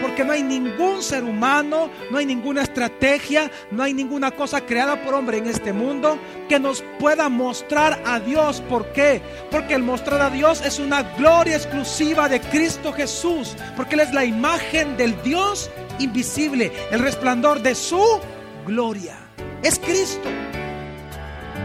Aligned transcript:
Porque 0.00 0.24
no 0.24 0.32
hay 0.32 0.42
ningún 0.42 1.02
ser 1.02 1.24
humano, 1.24 1.90
no 2.10 2.18
hay 2.18 2.26
ninguna 2.26 2.62
estrategia, 2.62 3.50
no 3.70 3.82
hay 3.82 3.94
ninguna 3.94 4.30
cosa 4.30 4.60
creada 4.60 5.02
por 5.02 5.14
hombre 5.14 5.38
en 5.38 5.46
este 5.46 5.72
mundo 5.72 6.18
que 6.48 6.58
nos 6.58 6.82
pueda 6.98 7.28
mostrar 7.28 8.02
a 8.06 8.20
Dios. 8.20 8.60
¿Por 8.68 8.92
qué? 8.92 9.20
Porque 9.50 9.74
el 9.74 9.82
mostrar 9.82 10.20
a 10.20 10.30
Dios 10.30 10.62
es 10.64 10.78
una 10.78 11.02
gloria 11.02 11.56
exclusiva 11.56 12.28
de 12.28 12.40
Cristo 12.40 12.92
Jesús. 12.92 13.56
Porque 13.76 13.94
Él 13.94 14.00
es 14.00 14.12
la 14.12 14.24
imagen 14.24 14.96
del 14.96 15.20
Dios 15.22 15.70
invisible, 15.98 16.72
el 16.90 17.00
resplandor 17.00 17.62
de 17.62 17.74
su 17.74 18.20
gloria. 18.66 19.16
Es 19.62 19.78
Cristo. 19.78 20.28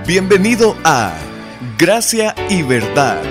Bienvenido 0.07 0.75
a 0.83 1.13
Gracia 1.77 2.35
y 2.49 2.61
Verdad, 2.61 3.21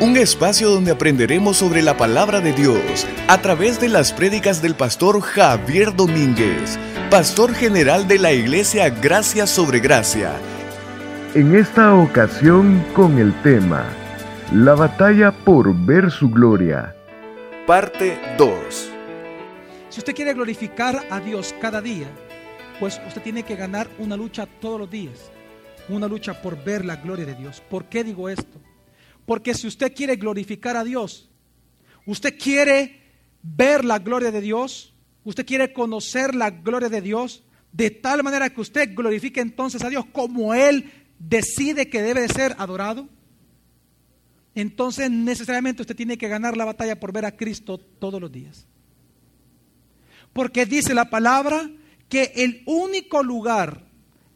un 0.00 0.16
espacio 0.16 0.70
donde 0.70 0.92
aprenderemos 0.92 1.58
sobre 1.58 1.82
la 1.82 1.96
palabra 1.96 2.40
de 2.40 2.52
Dios 2.52 3.06
a 3.28 3.42
través 3.42 3.78
de 3.80 3.88
las 3.88 4.12
prédicas 4.12 4.62
del 4.62 4.74
pastor 4.74 5.20
Javier 5.20 5.94
Domínguez, 5.94 6.78
pastor 7.10 7.52
general 7.52 8.08
de 8.08 8.18
la 8.18 8.32
iglesia 8.32 8.88
Gracia 8.88 9.46
sobre 9.46 9.78
Gracia. 9.78 10.32
En 11.34 11.54
esta 11.54 11.94
ocasión 11.94 12.82
con 12.94 13.18
el 13.18 13.34
tema, 13.42 13.84
la 14.54 14.74
batalla 14.74 15.32
por 15.32 15.74
ver 15.74 16.10
su 16.10 16.30
gloria. 16.30 16.96
Parte 17.66 18.18
2. 18.38 18.90
Si 19.90 19.98
usted 20.00 20.14
quiere 20.14 20.32
glorificar 20.32 21.04
a 21.10 21.20
Dios 21.20 21.54
cada 21.60 21.82
día, 21.82 22.06
pues 22.80 22.98
usted 23.06 23.20
tiene 23.20 23.42
que 23.42 23.54
ganar 23.54 23.86
una 23.98 24.16
lucha 24.16 24.46
todos 24.60 24.80
los 24.80 24.90
días 24.90 25.30
una 25.88 26.06
lucha 26.06 26.40
por 26.40 26.62
ver 26.62 26.84
la 26.84 26.96
gloria 26.96 27.26
de 27.26 27.34
Dios. 27.34 27.60
¿Por 27.68 27.86
qué 27.86 28.04
digo 28.04 28.28
esto? 28.28 28.58
Porque 29.30 29.54
si 29.54 29.68
usted 29.68 29.94
quiere 29.94 30.16
glorificar 30.16 30.76
a 30.76 30.82
Dios, 30.82 31.30
usted 32.04 32.36
quiere 32.36 33.00
ver 33.44 33.84
la 33.84 34.00
gloria 34.00 34.32
de 34.32 34.40
Dios, 34.40 34.92
usted 35.22 35.46
quiere 35.46 35.72
conocer 35.72 36.34
la 36.34 36.50
gloria 36.50 36.88
de 36.88 37.00
Dios, 37.00 37.44
de 37.70 37.92
tal 37.92 38.24
manera 38.24 38.50
que 38.50 38.60
usted 38.60 38.92
glorifique 38.92 39.38
entonces 39.38 39.84
a 39.84 39.88
Dios 39.88 40.04
como 40.10 40.52
Él 40.52 40.90
decide 41.20 41.88
que 41.88 42.02
debe 42.02 42.22
de 42.22 42.28
ser 42.28 42.56
adorado, 42.58 43.08
entonces 44.56 45.08
necesariamente 45.08 45.82
usted 45.82 45.94
tiene 45.94 46.18
que 46.18 46.26
ganar 46.26 46.56
la 46.56 46.64
batalla 46.64 46.98
por 46.98 47.12
ver 47.12 47.24
a 47.24 47.36
Cristo 47.36 47.78
todos 47.78 48.20
los 48.20 48.32
días. 48.32 48.66
Porque 50.32 50.66
dice 50.66 50.92
la 50.92 51.08
palabra 51.08 51.70
que 52.08 52.32
el 52.34 52.64
único 52.66 53.22
lugar 53.22 53.86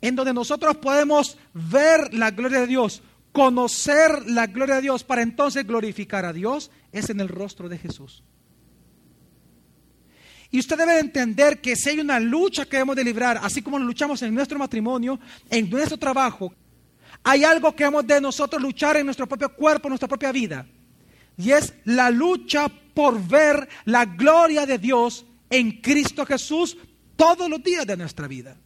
en 0.00 0.14
donde 0.14 0.32
nosotros 0.32 0.76
podemos 0.76 1.36
ver 1.52 2.14
la 2.14 2.30
gloria 2.30 2.60
de 2.60 2.68
Dios, 2.68 3.02
conocer 3.34 4.30
la 4.30 4.46
gloria 4.46 4.76
de 4.76 4.82
Dios 4.82 5.02
para 5.02 5.20
entonces 5.20 5.66
glorificar 5.66 6.24
a 6.24 6.32
Dios, 6.32 6.70
es 6.92 7.10
en 7.10 7.18
el 7.18 7.28
rostro 7.28 7.68
de 7.68 7.78
Jesús. 7.78 8.22
Y 10.52 10.60
usted 10.60 10.78
debe 10.78 11.00
entender 11.00 11.60
que 11.60 11.74
si 11.74 11.90
hay 11.90 11.98
una 11.98 12.20
lucha 12.20 12.64
que 12.64 12.76
debemos 12.76 12.94
de 12.94 13.02
librar, 13.02 13.40
así 13.42 13.60
como 13.60 13.76
luchamos 13.80 14.22
en 14.22 14.32
nuestro 14.32 14.56
matrimonio, 14.56 15.18
en 15.50 15.68
nuestro 15.68 15.98
trabajo, 15.98 16.54
hay 17.24 17.42
algo 17.42 17.74
que 17.74 17.82
hemos 17.82 18.06
de 18.06 18.20
nosotros 18.20 18.62
luchar 18.62 18.98
en 18.98 19.04
nuestro 19.04 19.26
propio 19.26 19.52
cuerpo, 19.52 19.88
en 19.88 19.90
nuestra 19.90 20.06
propia 20.08 20.30
vida. 20.30 20.64
Y 21.36 21.50
es 21.50 21.74
la 21.86 22.10
lucha 22.10 22.68
por 22.68 23.20
ver 23.20 23.68
la 23.84 24.04
gloria 24.04 24.64
de 24.64 24.78
Dios 24.78 25.26
en 25.50 25.80
Cristo 25.80 26.24
Jesús 26.24 26.76
todos 27.16 27.50
los 27.50 27.60
días 27.64 27.84
de 27.84 27.96
nuestra 27.96 28.28
vida. 28.28 28.56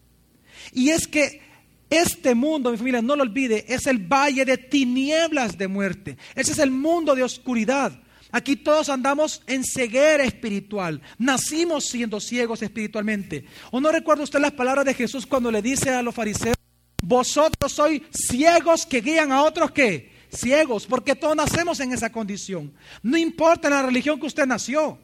Y 0.74 0.90
es 0.90 1.06
que 1.06 1.47
este 1.90 2.34
mundo, 2.34 2.70
mi 2.70 2.76
familia, 2.76 3.02
no 3.02 3.16
lo 3.16 3.22
olvide, 3.22 3.64
es 3.68 3.86
el 3.86 3.98
valle 3.98 4.44
de 4.44 4.58
tinieblas 4.58 5.56
de 5.56 5.68
muerte. 5.68 6.18
Ese 6.34 6.52
es 6.52 6.58
el 6.58 6.70
mundo 6.70 7.14
de 7.14 7.22
oscuridad. 7.22 7.92
Aquí 8.30 8.56
todos 8.56 8.90
andamos 8.90 9.42
en 9.46 9.64
ceguera 9.64 10.24
espiritual. 10.24 11.00
Nacimos 11.16 11.86
siendo 11.86 12.20
ciegos 12.20 12.62
espiritualmente. 12.62 13.46
¿O 13.70 13.80
no 13.80 13.90
recuerda 13.90 14.24
usted 14.24 14.40
las 14.40 14.52
palabras 14.52 14.84
de 14.84 14.94
Jesús 14.94 15.26
cuando 15.26 15.50
le 15.50 15.62
dice 15.62 15.90
a 15.90 16.02
los 16.02 16.14
fariseos, 16.14 16.56
vosotros 17.02 17.72
sois 17.72 18.02
ciegos 18.10 18.84
que 18.84 19.00
guían 19.00 19.32
a 19.32 19.42
otros 19.42 19.70
que 19.70 20.18
ciegos, 20.30 20.86
porque 20.86 21.14
todos 21.14 21.36
nacemos 21.36 21.80
en 21.80 21.92
esa 21.92 22.12
condición. 22.12 22.72
No 23.02 23.16
importa 23.16 23.70
la 23.70 23.82
religión 23.82 24.20
que 24.20 24.26
usted 24.26 24.46
nació. 24.46 24.98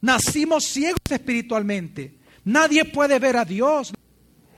Nacimos 0.00 0.64
ciegos 0.64 1.00
espiritualmente. 1.10 2.18
Nadie 2.44 2.84
puede 2.84 3.18
ver 3.18 3.36
a 3.36 3.44
Dios. 3.44 3.92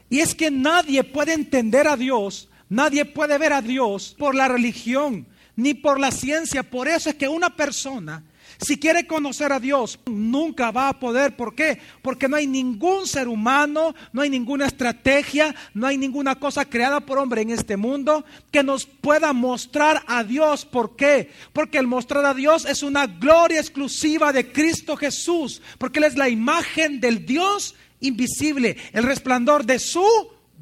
Y 0.08 0.20
es 0.20 0.34
que 0.34 0.50
nadie 0.50 1.04
puede 1.04 1.32
entender 1.32 1.88
a 1.88 1.96
Dios, 1.96 2.48
nadie 2.68 3.04
puede 3.04 3.38
ver 3.38 3.52
a 3.52 3.62
Dios 3.62 4.14
por 4.18 4.34
la 4.34 4.48
religión 4.48 5.26
ni 5.56 5.74
por 5.74 5.98
la 5.98 6.12
ciencia. 6.12 6.62
Por 6.62 6.86
eso 6.86 7.10
es 7.10 7.16
que 7.16 7.28
una 7.28 7.56
persona, 7.56 8.22
si 8.58 8.78
quiere 8.78 9.06
conocer 9.06 9.52
a 9.52 9.58
Dios, 9.58 9.98
nunca 10.06 10.70
va 10.70 10.88
a 10.88 10.98
poder. 10.98 11.34
¿Por 11.34 11.54
qué? 11.54 11.80
Porque 12.02 12.28
no 12.28 12.36
hay 12.36 12.46
ningún 12.46 13.06
ser 13.06 13.26
humano, 13.26 13.94
no 14.12 14.22
hay 14.22 14.30
ninguna 14.30 14.66
estrategia, 14.66 15.54
no 15.74 15.86
hay 15.86 15.98
ninguna 15.98 16.36
cosa 16.36 16.64
creada 16.64 17.00
por 17.00 17.18
hombre 17.18 17.42
en 17.42 17.50
este 17.50 17.76
mundo 17.76 18.24
que 18.52 18.62
nos 18.62 18.86
pueda 18.86 19.32
mostrar 19.32 20.04
a 20.06 20.22
Dios. 20.22 20.64
¿Por 20.64 20.94
qué? 20.94 21.30
Porque 21.52 21.78
el 21.78 21.86
mostrar 21.86 22.24
a 22.24 22.34
Dios 22.34 22.64
es 22.64 22.82
una 22.82 23.06
gloria 23.06 23.60
exclusiva 23.60 24.32
de 24.32 24.52
Cristo 24.52 24.96
Jesús, 24.96 25.60
porque 25.78 25.98
Él 25.98 26.04
es 26.04 26.16
la 26.16 26.28
imagen 26.28 27.00
del 27.00 27.26
Dios 27.26 27.74
invisible, 28.00 28.76
el 28.92 29.02
resplandor 29.02 29.64
de 29.64 29.78
su 29.78 30.06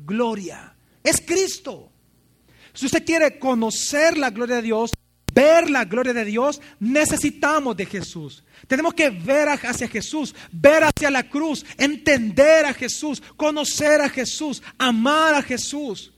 gloria. 0.04 0.74
Es 1.02 1.20
Cristo. 1.20 1.90
Si 2.72 2.86
usted 2.86 3.04
quiere 3.04 3.38
conocer 3.38 4.18
la 4.18 4.30
gloria 4.30 4.56
de 4.56 4.62
Dios, 4.62 4.92
ver 5.32 5.68
la 5.68 5.84
gloria 5.84 6.12
de 6.12 6.24
Dios, 6.24 6.60
necesitamos 6.78 7.76
de 7.76 7.86
Jesús. 7.86 8.44
Tenemos 8.66 8.94
que 8.94 9.10
ver 9.10 9.48
hacia 9.48 9.88
Jesús, 9.88 10.34
ver 10.52 10.84
hacia 10.84 11.10
la 11.10 11.28
cruz, 11.28 11.64
entender 11.76 12.64
a 12.64 12.72
Jesús, 12.72 13.22
conocer 13.36 14.00
a 14.00 14.08
Jesús, 14.08 14.62
amar 14.78 15.34
a 15.34 15.42
Jesús, 15.42 16.12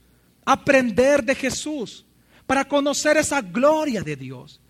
aprender 0.44 1.24
de 1.24 1.34
Jesús, 1.34 2.04
para 2.46 2.66
conocer 2.66 3.16
esa 3.16 3.40
gloria 3.40 4.02
de 4.02 4.16
Dios. 4.16 4.60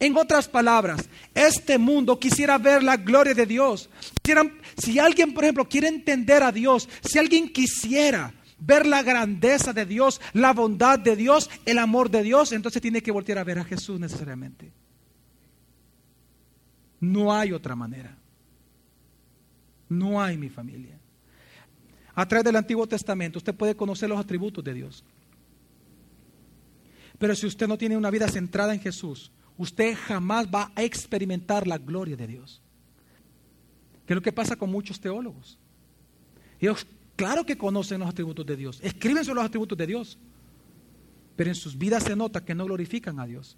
En 0.00 0.16
otras 0.16 0.48
palabras, 0.48 1.08
este 1.34 1.78
mundo 1.78 2.18
quisiera 2.18 2.58
ver 2.58 2.82
la 2.82 2.96
gloria 2.96 3.34
de 3.34 3.46
Dios. 3.46 3.88
Si 4.76 4.98
alguien, 4.98 5.32
por 5.32 5.44
ejemplo, 5.44 5.68
quiere 5.68 5.88
entender 5.88 6.42
a 6.42 6.52
Dios, 6.52 6.88
si 7.02 7.18
alguien 7.18 7.52
quisiera 7.52 8.34
ver 8.58 8.86
la 8.86 9.02
grandeza 9.02 9.72
de 9.72 9.86
Dios, 9.86 10.20
la 10.32 10.52
bondad 10.52 10.98
de 10.98 11.16
Dios, 11.16 11.50
el 11.64 11.78
amor 11.78 12.10
de 12.10 12.22
Dios, 12.22 12.52
entonces 12.52 12.82
tiene 12.82 13.02
que 13.02 13.12
voltear 13.12 13.38
a 13.38 13.44
ver 13.44 13.58
a 13.58 13.64
Jesús 13.64 14.00
necesariamente. 14.00 14.72
No 17.00 17.32
hay 17.32 17.52
otra 17.52 17.76
manera. 17.76 18.16
No 19.88 20.22
hay 20.22 20.36
mi 20.36 20.48
familia. 20.48 20.98
A 22.14 22.26
través 22.26 22.44
del 22.44 22.56
Antiguo 22.56 22.86
Testamento 22.86 23.38
usted 23.38 23.54
puede 23.54 23.76
conocer 23.76 24.08
los 24.08 24.18
atributos 24.18 24.64
de 24.64 24.74
Dios. 24.74 25.04
Pero 27.18 27.34
si 27.34 27.46
usted 27.46 27.68
no 27.68 27.78
tiene 27.78 27.96
una 27.96 28.10
vida 28.10 28.28
centrada 28.28 28.74
en 28.74 28.80
Jesús, 28.80 29.30
usted 29.56 29.96
jamás 29.96 30.46
va 30.46 30.72
a 30.74 30.82
experimentar 30.82 31.66
la 31.66 31.78
gloria 31.78 32.16
de 32.16 32.26
Dios. 32.26 32.62
¿Qué 34.06 34.12
es 34.12 34.14
lo 34.16 34.22
que 34.22 34.32
pasa 34.32 34.56
con 34.56 34.70
muchos 34.70 35.00
teólogos? 35.00 35.58
Ellos, 36.60 36.86
claro 37.16 37.44
que 37.44 37.56
conocen 37.56 38.00
los 38.00 38.08
atributos 38.08 38.44
de 38.46 38.56
Dios, 38.56 38.80
escriben 38.82 39.24
sobre 39.24 39.36
los 39.36 39.46
atributos 39.46 39.78
de 39.78 39.86
Dios, 39.86 40.18
pero 41.36 41.50
en 41.50 41.54
sus 41.54 41.76
vidas 41.76 42.04
se 42.04 42.16
nota 42.16 42.44
que 42.44 42.54
no 42.54 42.64
glorifican 42.64 43.18
a 43.18 43.26
Dios. 43.26 43.56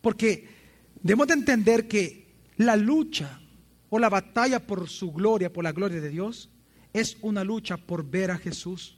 Porque 0.00 0.48
debemos 1.02 1.26
de 1.26 1.34
entender 1.34 1.88
que 1.88 2.28
la 2.56 2.76
lucha 2.76 3.40
o 3.90 3.98
la 3.98 4.08
batalla 4.08 4.66
por 4.66 4.88
su 4.88 5.12
gloria, 5.12 5.52
por 5.52 5.64
la 5.64 5.72
gloria 5.72 6.00
de 6.00 6.08
Dios, 6.08 6.50
es 6.92 7.16
una 7.22 7.44
lucha 7.44 7.76
por 7.76 8.08
ver 8.08 8.30
a 8.30 8.38
Jesús. 8.38 8.97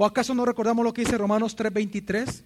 ¿O 0.00 0.06
acaso 0.06 0.34
no 0.34 0.46
recordamos 0.46 0.82
lo 0.82 0.94
que 0.94 1.02
dice 1.02 1.18
Romanos 1.18 1.54
3:23? 1.54 2.42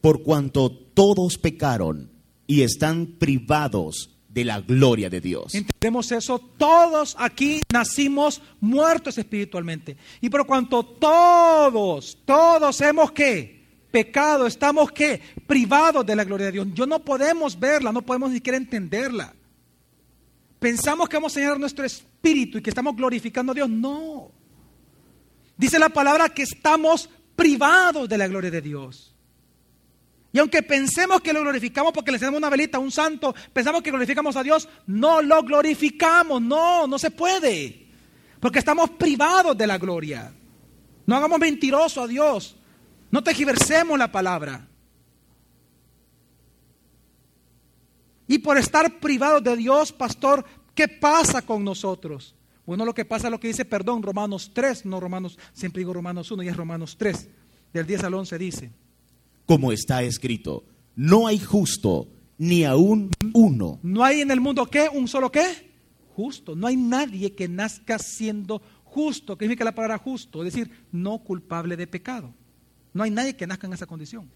Por 0.00 0.24
cuanto 0.24 0.70
todos 0.70 1.38
pecaron 1.38 2.10
y 2.48 2.62
están 2.62 3.06
privados 3.06 4.10
de 4.28 4.44
la 4.44 4.60
gloria 4.60 5.08
de 5.08 5.20
Dios. 5.20 5.54
Entendemos 5.54 6.10
eso, 6.10 6.40
todos 6.40 7.14
aquí 7.16 7.60
nacimos 7.72 8.42
muertos 8.60 9.18
espiritualmente. 9.18 9.96
Y 10.20 10.28
por 10.28 10.44
cuanto 10.48 10.84
todos, 10.84 12.18
todos 12.24 12.80
hemos 12.80 13.12
que 13.12 13.64
pecado, 13.92 14.48
estamos 14.48 14.90
que 14.90 15.20
privados 15.46 16.04
de 16.04 16.16
la 16.16 16.24
gloria 16.24 16.46
de 16.46 16.52
Dios. 16.52 16.66
Yo 16.74 16.86
no 16.86 17.04
podemos 17.04 17.56
verla, 17.56 17.92
no 17.92 18.02
podemos 18.02 18.30
ni 18.30 18.38
siquiera 18.38 18.56
entenderla. 18.56 19.32
Pensamos 20.58 21.08
que 21.08 21.18
vamos 21.18 21.36
a 21.36 21.56
nuestro 21.56 21.84
espíritu 21.84 22.58
y 22.58 22.62
que 22.62 22.70
estamos 22.70 22.96
glorificando 22.96 23.52
a 23.52 23.54
Dios. 23.54 23.70
No. 23.70 24.35
Dice 25.56 25.78
la 25.78 25.88
palabra 25.88 26.28
que 26.28 26.42
estamos 26.42 27.08
privados 27.34 28.08
de 28.08 28.18
la 28.18 28.28
gloria 28.28 28.50
de 28.50 28.60
Dios. 28.60 29.14
Y 30.32 30.38
aunque 30.38 30.62
pensemos 30.62 31.22
que 31.22 31.32
lo 31.32 31.40
glorificamos 31.40 31.92
porque 31.92 32.10
le 32.10 32.18
hacemos 32.18 32.36
una 32.36 32.50
velita 32.50 32.76
a 32.76 32.80
un 32.80 32.90
santo, 32.90 33.34
pensamos 33.54 33.82
que 33.82 33.90
glorificamos 33.90 34.36
a 34.36 34.42
Dios, 34.42 34.68
no 34.86 35.22
lo 35.22 35.42
glorificamos, 35.42 36.42
no, 36.42 36.86
no 36.86 36.98
se 36.98 37.10
puede. 37.10 37.86
Porque 38.38 38.58
estamos 38.58 38.90
privados 38.90 39.56
de 39.56 39.66
la 39.66 39.78
gloria. 39.78 40.30
No 41.06 41.16
hagamos 41.16 41.38
mentiroso 41.38 42.02
a 42.02 42.06
Dios. 42.06 42.54
No 43.10 43.24
tejiversemos 43.24 43.98
la 43.98 44.12
palabra. 44.12 44.68
Y 48.28 48.38
por 48.38 48.58
estar 48.58 49.00
privados 49.00 49.42
de 49.42 49.56
Dios, 49.56 49.90
pastor, 49.90 50.44
¿qué 50.74 50.86
pasa 50.86 51.42
con 51.42 51.64
nosotros? 51.64 52.35
Bueno, 52.66 52.84
lo 52.84 52.94
que 52.94 53.04
pasa 53.04 53.28
es 53.28 53.30
lo 53.30 53.38
que 53.38 53.48
dice, 53.48 53.64
perdón, 53.64 54.02
Romanos 54.02 54.50
3, 54.52 54.86
no 54.86 54.98
Romanos, 54.98 55.38
siempre 55.52 55.80
digo 55.80 55.92
Romanos 55.92 56.30
1 56.30 56.42
y 56.42 56.48
es 56.48 56.56
Romanos 56.56 56.96
3, 56.98 57.28
del 57.72 57.86
10 57.86 58.04
al 58.04 58.14
11 58.14 58.38
dice. 58.38 58.72
Como 59.46 59.70
está 59.70 60.02
escrito, 60.02 60.64
no 60.96 61.28
hay 61.28 61.38
justo 61.38 62.08
ni 62.38 62.64
aún 62.64 63.10
uno. 63.32 63.78
No 63.82 64.04
hay 64.04 64.20
en 64.20 64.32
el 64.32 64.40
mundo 64.40 64.66
qué, 64.66 64.88
un 64.92 65.06
solo 65.06 65.30
qué, 65.30 65.44
justo. 66.16 66.56
No 66.56 66.66
hay 66.66 66.76
nadie 66.76 67.34
que 67.34 67.48
nazca 67.48 67.98
siendo 67.98 68.60
justo, 68.82 69.38
que 69.38 69.44
significa 69.44 69.64
la 69.64 69.74
palabra 69.74 69.98
justo, 69.98 70.42
es 70.42 70.52
decir, 70.52 70.70
no 70.90 71.18
culpable 71.18 71.76
de 71.76 71.86
pecado. 71.86 72.34
No 72.92 73.04
hay 73.04 73.10
nadie 73.10 73.36
que 73.36 73.46
nazca 73.46 73.66
en 73.66 73.74
esa 73.74 73.86
condición. 73.86 74.28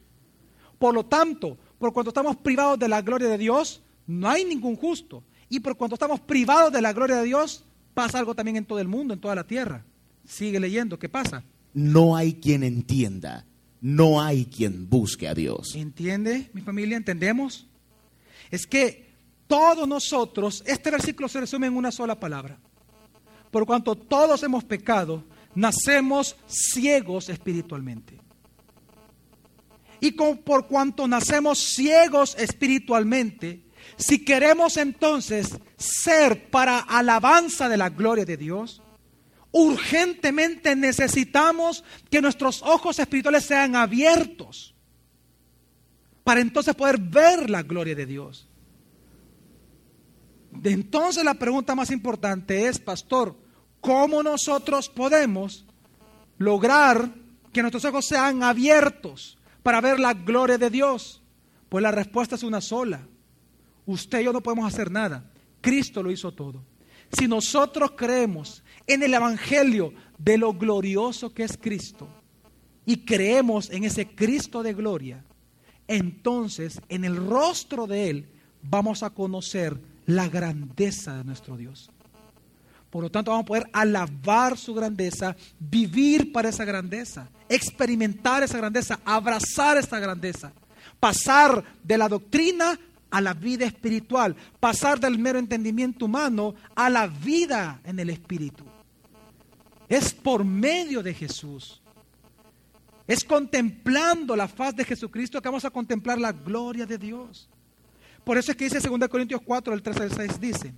Por 0.78 0.94
lo 0.94 1.04
tanto, 1.04 1.58
por 1.78 1.92
cuanto 1.92 2.10
estamos 2.10 2.36
privados 2.36 2.78
de 2.78 2.88
la 2.88 3.02
gloria 3.02 3.28
de 3.28 3.38
Dios, 3.38 3.82
no 4.06 4.28
hay 4.28 4.44
ningún 4.44 4.76
justo. 4.76 5.24
Y 5.48 5.60
por 5.60 5.76
cuanto 5.76 5.94
estamos 5.94 6.20
privados 6.20 6.72
de 6.72 6.80
la 6.80 6.92
gloria 6.92 7.16
de 7.16 7.24
Dios, 7.24 7.64
pasa 7.94 8.19
algo 8.19 8.34
también 8.34 8.56
en 8.56 8.64
todo 8.64 8.81
el 8.81 8.88
mundo, 8.88 9.14
en 9.14 9.20
toda 9.20 9.34
la 9.34 9.46
tierra. 9.46 9.84
Sigue 10.25 10.60
leyendo, 10.60 10.98
¿qué 10.98 11.08
pasa? 11.08 11.44
No 11.75 12.16
hay 12.16 12.34
quien 12.34 12.62
entienda, 12.62 13.46
no 13.81 14.20
hay 14.20 14.46
quien 14.46 14.88
busque 14.88 15.28
a 15.28 15.34
Dios. 15.34 15.75
¿Entiende, 15.75 16.50
mi 16.52 16.60
familia? 16.60 16.96
¿Entendemos? 16.96 17.66
Es 18.50 18.66
que 18.66 19.10
todos 19.46 19.87
nosotros, 19.87 20.62
este 20.66 20.90
versículo 20.90 21.28
se 21.28 21.40
resume 21.40 21.66
en 21.66 21.76
una 21.76 21.90
sola 21.90 22.19
palabra. 22.19 22.58
Por 23.50 23.66
cuanto 23.66 23.96
todos 23.96 24.42
hemos 24.42 24.64
pecado, 24.64 25.25
nacemos 25.54 26.37
ciegos 26.46 27.28
espiritualmente. 27.28 28.19
Y 30.00 30.12
por 30.12 30.66
cuanto 30.66 31.06
nacemos 31.06 31.58
ciegos 31.58 32.34
espiritualmente, 32.38 33.64
si 33.96 34.24
queremos 34.24 34.76
entonces 34.76 35.58
ser 35.76 36.50
para 36.50 36.78
alabanza 36.78 37.68
de 37.68 37.76
la 37.76 37.90
gloria 37.90 38.24
de 38.24 38.36
Dios, 38.36 38.82
urgentemente 39.52 40.76
necesitamos 40.76 41.84
que 42.10 42.20
nuestros 42.20 42.62
ojos 42.62 42.98
espirituales 42.98 43.44
sean 43.44 43.76
abiertos 43.76 44.74
para 46.24 46.40
entonces 46.40 46.74
poder 46.74 46.98
ver 46.98 47.50
la 47.50 47.62
gloria 47.62 47.94
de 47.94 48.06
Dios. 48.06 48.48
Entonces 50.64 51.24
la 51.24 51.34
pregunta 51.34 51.74
más 51.74 51.90
importante 51.90 52.66
es, 52.66 52.78
pastor, 52.78 53.36
¿cómo 53.80 54.22
nosotros 54.22 54.88
podemos 54.88 55.64
lograr 56.38 57.14
que 57.52 57.62
nuestros 57.62 57.84
ojos 57.84 58.06
sean 58.06 58.42
abiertos 58.42 59.38
para 59.62 59.80
ver 59.80 59.98
la 59.98 60.14
gloria 60.14 60.58
de 60.58 60.70
Dios? 60.70 61.22
Pues 61.68 61.82
la 61.82 61.90
respuesta 61.90 62.34
es 62.34 62.42
una 62.42 62.60
sola. 62.60 63.06
Usted 63.90 64.20
y 64.20 64.25
yo 64.25 64.32
no 64.32 64.40
podemos 64.40 64.72
hacer 64.72 64.88
nada. 64.88 65.25
Cristo 65.60 66.00
lo 66.00 66.12
hizo 66.12 66.31
todo. 66.31 66.62
Si 67.10 67.26
nosotros 67.26 67.92
creemos 67.96 68.62
en 68.87 69.02
el 69.02 69.12
Evangelio 69.12 69.92
de 70.16 70.38
lo 70.38 70.52
glorioso 70.52 71.34
que 71.34 71.42
es 71.42 71.58
Cristo 71.60 72.06
y 72.87 72.98
creemos 72.98 73.69
en 73.70 73.82
ese 73.82 74.06
Cristo 74.06 74.62
de 74.62 74.75
gloria, 74.75 75.25
entonces 75.88 76.81
en 76.88 77.04
el 77.04 77.16
rostro 77.16 77.88
de 77.88 78.10
Él 78.10 78.28
vamos 78.62 79.02
a 79.02 79.10
conocer 79.10 79.76
la 80.06 80.28
grandeza 80.28 81.16
de 81.16 81.25
nuestro 81.25 81.56
Dios. 81.56 81.90
Por 82.90 83.02
lo 83.02 83.10
tanto, 83.10 83.32
vamos 83.32 83.42
a 83.42 83.46
poder 83.46 83.70
alabar 83.72 84.56
su 84.56 84.72
grandeza, 84.72 85.34
vivir 85.58 86.31
para 86.31 86.48
esa 86.48 86.64
grandeza, 86.64 87.28
experimentar 87.48 88.44
esa 88.44 88.58
grandeza, 88.58 89.00
abrazar 89.04 89.78
esa 89.78 89.98
grandeza, 89.98 90.52
pasar 91.00 91.64
de 91.82 91.98
la 91.98 92.08
doctrina 92.08 92.78
a 93.10 93.20
la 93.20 93.34
vida 93.34 93.66
espiritual, 93.66 94.36
pasar 94.58 95.00
del 95.00 95.18
mero 95.18 95.38
entendimiento 95.38 96.04
humano 96.04 96.54
a 96.74 96.88
la 96.90 97.06
vida 97.06 97.80
en 97.84 97.98
el 97.98 98.10
espíritu. 98.10 98.64
Es 99.88 100.12
por 100.12 100.44
medio 100.44 101.02
de 101.02 101.14
Jesús. 101.14 101.80
Es 103.06 103.24
contemplando 103.24 104.36
la 104.36 104.46
faz 104.46 104.76
de 104.76 104.84
Jesucristo 104.84 105.42
que 105.42 105.48
vamos 105.48 105.64
a 105.64 105.70
contemplar 105.70 106.18
la 106.18 106.30
gloria 106.32 106.86
de 106.86 106.96
Dios. 106.96 107.48
Por 108.22 108.38
eso 108.38 108.52
es 108.52 108.56
que 108.56 108.64
dice 108.64 108.78
2 108.78 109.08
Corintios 109.08 109.40
4, 109.44 109.74
el 109.74 109.82
13 109.82 110.02
al 110.02 110.12
6, 110.12 110.40
dice. 110.40 110.72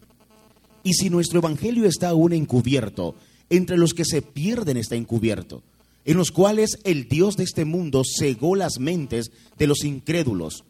Y 0.82 0.94
si 0.94 1.10
nuestro 1.10 1.40
evangelio 1.40 1.84
está 1.84 2.08
aún 2.08 2.32
encubierto, 2.32 3.14
entre 3.50 3.76
los 3.76 3.92
que 3.92 4.06
se 4.06 4.22
pierden 4.22 4.78
está 4.78 4.96
encubierto, 4.96 5.62
en 6.06 6.16
los 6.16 6.30
cuales 6.30 6.78
el 6.84 7.08
Dios 7.08 7.36
de 7.36 7.44
este 7.44 7.66
mundo 7.66 8.02
cegó 8.18 8.56
las 8.56 8.78
mentes 8.78 9.30
de 9.58 9.66
los 9.66 9.84
incrédulos, 9.84 10.64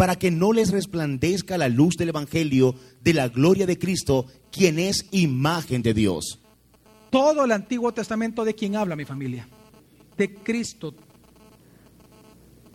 para 0.00 0.16
que 0.16 0.30
no 0.30 0.54
les 0.54 0.70
resplandezca 0.70 1.58
la 1.58 1.68
luz 1.68 1.98
del 1.98 2.08
evangelio 2.08 2.74
de 3.02 3.12
la 3.12 3.28
gloria 3.28 3.66
de 3.66 3.78
Cristo, 3.78 4.24
quien 4.50 4.78
es 4.78 5.04
imagen 5.10 5.82
de 5.82 5.92
Dios. 5.92 6.40
Todo 7.10 7.44
el 7.44 7.52
Antiguo 7.52 7.92
Testamento 7.92 8.42
de 8.42 8.54
quién 8.54 8.76
habla 8.76 8.96
mi 8.96 9.04
familia? 9.04 9.46
De 10.16 10.32
Cristo. 10.32 10.94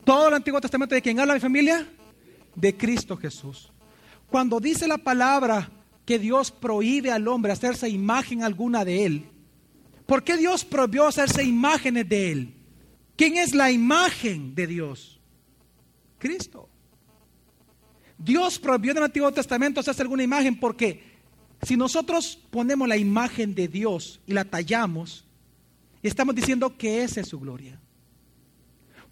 Todo 0.04 0.27
el 0.27 0.36
Antiguo 0.36 0.62
Testamento 0.62 0.94
de 0.94 1.01
quién 1.01 1.19
habla 1.19 1.33
mi 1.33 1.39
familia? 1.39 1.88
de 2.54 2.77
Cristo 2.77 3.18
Jesús. 3.18 3.71
Cuando 4.30 4.60
dice 4.60 4.88
la 4.88 5.00
palabra 5.00 5.71
que 6.06 6.19
Dios 6.19 6.51
prohíbe 6.51 7.12
al 7.12 7.28
hombre 7.28 7.54
hacerse 7.54 7.89
imagen 7.89 8.44
alguna 8.44 8.86
de 8.86 9.04
Él, 9.04 9.25
¿por 10.06 10.24
qué 10.24 10.38
Dios 10.38 10.63
prohibió 10.63 11.07
hacerse 11.07 11.44
imágenes 11.44 12.07
de 12.07 12.31
Él? 12.31 12.54
¿Quién 13.16 13.36
es 13.38 13.56
la 13.56 13.71
imagen 13.71 14.54
de 14.54 14.68
Dios? 14.68 15.19
Cristo. 16.19 16.69
Dios 18.25 18.57
prohibió 18.57 18.92
en 18.92 18.98
el 18.98 19.04
Antiguo 19.04 19.31
Testamento 19.31 19.80
hacerse 19.80 20.01
alguna 20.01 20.24
imagen 20.24 20.60
porque 20.60 21.04
si 21.62 21.77
nosotros 21.77 22.39
ponemos 22.50 22.88
la 22.88 22.98
imagen 22.98 23.54
de 23.54 23.68
Dios 23.68 24.19
y 24.25 24.33
la 24.33 24.45
tallamos, 24.45 25.25
estamos 26.01 26.33
diciendo 26.33 26.75
que 26.75 27.04
esa 27.04 27.22
es 27.22 27.27
su 27.27 27.39
gloria. 27.39 27.80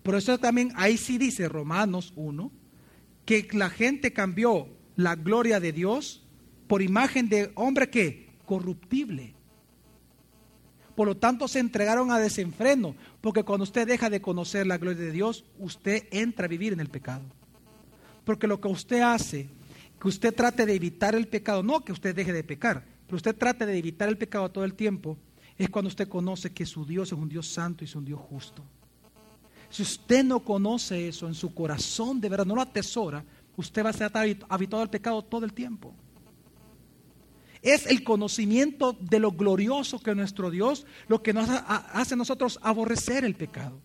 Por 0.01 0.15
eso 0.15 0.39
también 0.39 0.74
ahí 0.75 0.98
sí 0.98 1.19
dice 1.19 1.48
Romanos 1.48 2.12
1, 2.15 2.51
que 3.25 3.48
la 3.51 3.69
gente 3.69 4.13
cambió 4.13 4.68
la 4.95 5.16
gloria 5.16 5.59
de 5.59 5.71
Dios 5.71 6.24
por 6.66 6.81
imagen 6.81 7.30
de 7.30 7.51
hombre 7.54 7.92
que 7.92 8.31
corruptible. 8.45 9.36
Por 10.95 11.07
lo 11.07 11.18
tanto, 11.18 11.48
se 11.48 11.59
entregaron 11.59 12.12
a 12.12 12.18
desenfreno, 12.18 12.95
porque 13.21 13.44
cuando 13.44 13.63
usted 13.63 13.88
deja 13.88 14.09
de 14.09 14.21
conocer 14.21 14.66
la 14.66 14.80
gloria 14.80 15.04
de 15.04 15.12
Dios, 15.12 15.45
usted 15.59 16.07
entra 16.12 16.45
a 16.45 16.50
vivir 16.50 16.74
en 16.74 16.80
el 16.80 16.89
pecado. 16.89 17.24
Porque 18.25 18.48
lo 18.48 18.60
que 18.60 18.68
usted 18.68 19.02
hace, 19.02 19.50
que 20.00 20.07
usted 20.07 20.33
trate 20.33 20.66
de 20.66 20.74
evitar 20.74 21.16
el 21.16 21.28
pecado, 21.28 21.64
no 21.64 21.83
que 21.83 21.92
usted 21.92 22.16
deje 22.16 22.33
de 22.33 22.44
pecar, 22.44 22.86
pero 23.06 23.18
usted 23.18 23.36
trate 23.36 23.66
de 23.66 23.78
evitar 23.78 24.09
el 24.09 24.18
pecado 24.18 24.50
todo 24.50 24.64
el 24.64 24.74
tiempo, 24.74 25.18
es 25.57 25.69
cuando 25.69 25.90
usted 25.90 26.07
conoce 26.07 26.52
que 26.52 26.66
su 26.66 26.86
Dios 26.86 27.12
es 27.12 27.18
un 27.18 27.30
Dios 27.30 27.47
santo 27.47 27.83
y 27.83 27.86
es 27.86 27.95
un 27.95 28.06
Dios 28.06 28.19
justo. 28.19 28.64
Si 29.69 29.81
usted 29.81 30.24
no 30.24 30.40
conoce 30.40 31.07
eso 31.07 31.28
en 31.28 31.33
su 31.33 31.54
corazón, 31.54 32.21
de 32.21 32.30
verdad, 32.30 32.45
no 32.45 32.56
lo 32.56 32.62
atesora, 32.62 33.24
usted 33.57 33.83
va 33.83 33.90
a 33.90 33.94
ser 33.94 34.12
habituado 34.50 34.83
al 34.83 34.90
pecado 34.90 35.21
todo 35.24 35.45
el 35.45 35.54
tiempo. 35.54 35.94
Es 37.62 37.86
el 37.88 38.04
conocimiento 38.04 38.95
de 39.00 39.19
lo 39.19 39.31
glorioso 39.31 40.00
que 40.00 40.12
es 40.12 40.18
nuestro 40.18 40.52
Dios 40.52 40.86
lo 41.07 41.24
que 41.24 41.33
nos 41.33 41.50
hace 41.50 42.14
a 42.14 42.18
nosotros 42.18 42.59
aborrecer 42.62 43.24
el 43.24 43.36
pecado. 43.36 43.80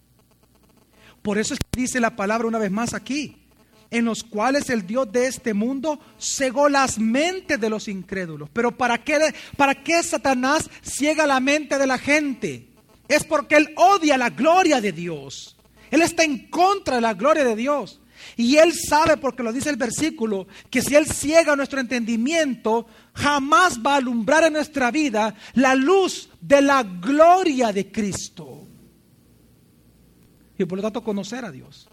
Por 1.23 1.39
eso 1.39 1.55
es 1.55 1.61
que 1.61 1.83
dice 1.83 2.01
la 2.01 2.17
palabra 2.17 2.49
una 2.49 2.59
vez 2.59 2.71
más 2.71 2.93
aquí, 2.93 3.48
en 3.90 4.04
los 4.04 4.23
cuales 4.23 4.68
el 4.71 4.87
Dios 4.87 5.11
de 5.11 5.26
este 5.26 5.54
mundo 5.54 5.99
cegó 6.18 6.68
las 6.68 6.99
mentes 6.99 7.61
de 7.61 7.71
los 7.71 7.88
incrédulos. 7.88 8.50
Pero 8.52 8.76
¿para 8.76 9.02
qué, 9.02 9.35
¿para 9.57 9.75
qué 9.83 10.02
Satanás 10.02 10.68
ciega 10.83 11.26
la 11.26 11.40
mente 11.40 11.78
de 11.78 11.87
la 11.87 11.99
gente? 11.99 12.68
Es 13.09 13.25
porque 13.25 13.57
él 13.57 13.71
odia 13.76 14.18
la 14.18 14.30
gloria 14.30 14.80
de 14.80 14.92
Dios. 14.92 15.57
Él 15.90 16.02
está 16.02 16.25
en 16.25 16.49
contra 16.50 16.97
de 16.97 17.00
la 17.00 17.14
gloria 17.14 17.45
de 17.45 17.57
Dios. 17.57 18.00
Y 18.37 18.57
Él 18.57 18.73
sabe, 18.75 19.16
porque 19.16 19.42
lo 19.42 19.52
dice 19.52 19.71
el 19.71 19.76
versículo, 19.76 20.47
que 20.71 20.83
si 20.83 20.95
Él 20.95 21.07
ciega 21.07 21.57
nuestro 21.57 21.80
entendimiento, 21.80 22.87
jamás 23.14 23.80
va 23.85 23.95
a 23.95 23.97
alumbrar 23.97 24.45
en 24.45 24.52
nuestra 24.54 24.90
vida 24.90 25.35
la 25.54 25.75
luz 25.75 26.28
de 26.40 26.61
la 26.61 26.83
gloria 26.83 27.73
de 27.73 27.90
Cristo. 27.90 28.66
Y 30.59 30.64
por 30.64 30.78
lo 30.78 30.83
tanto 30.83 31.02
conocer 31.02 31.45
a 31.45 31.52
Dios. 31.52 31.88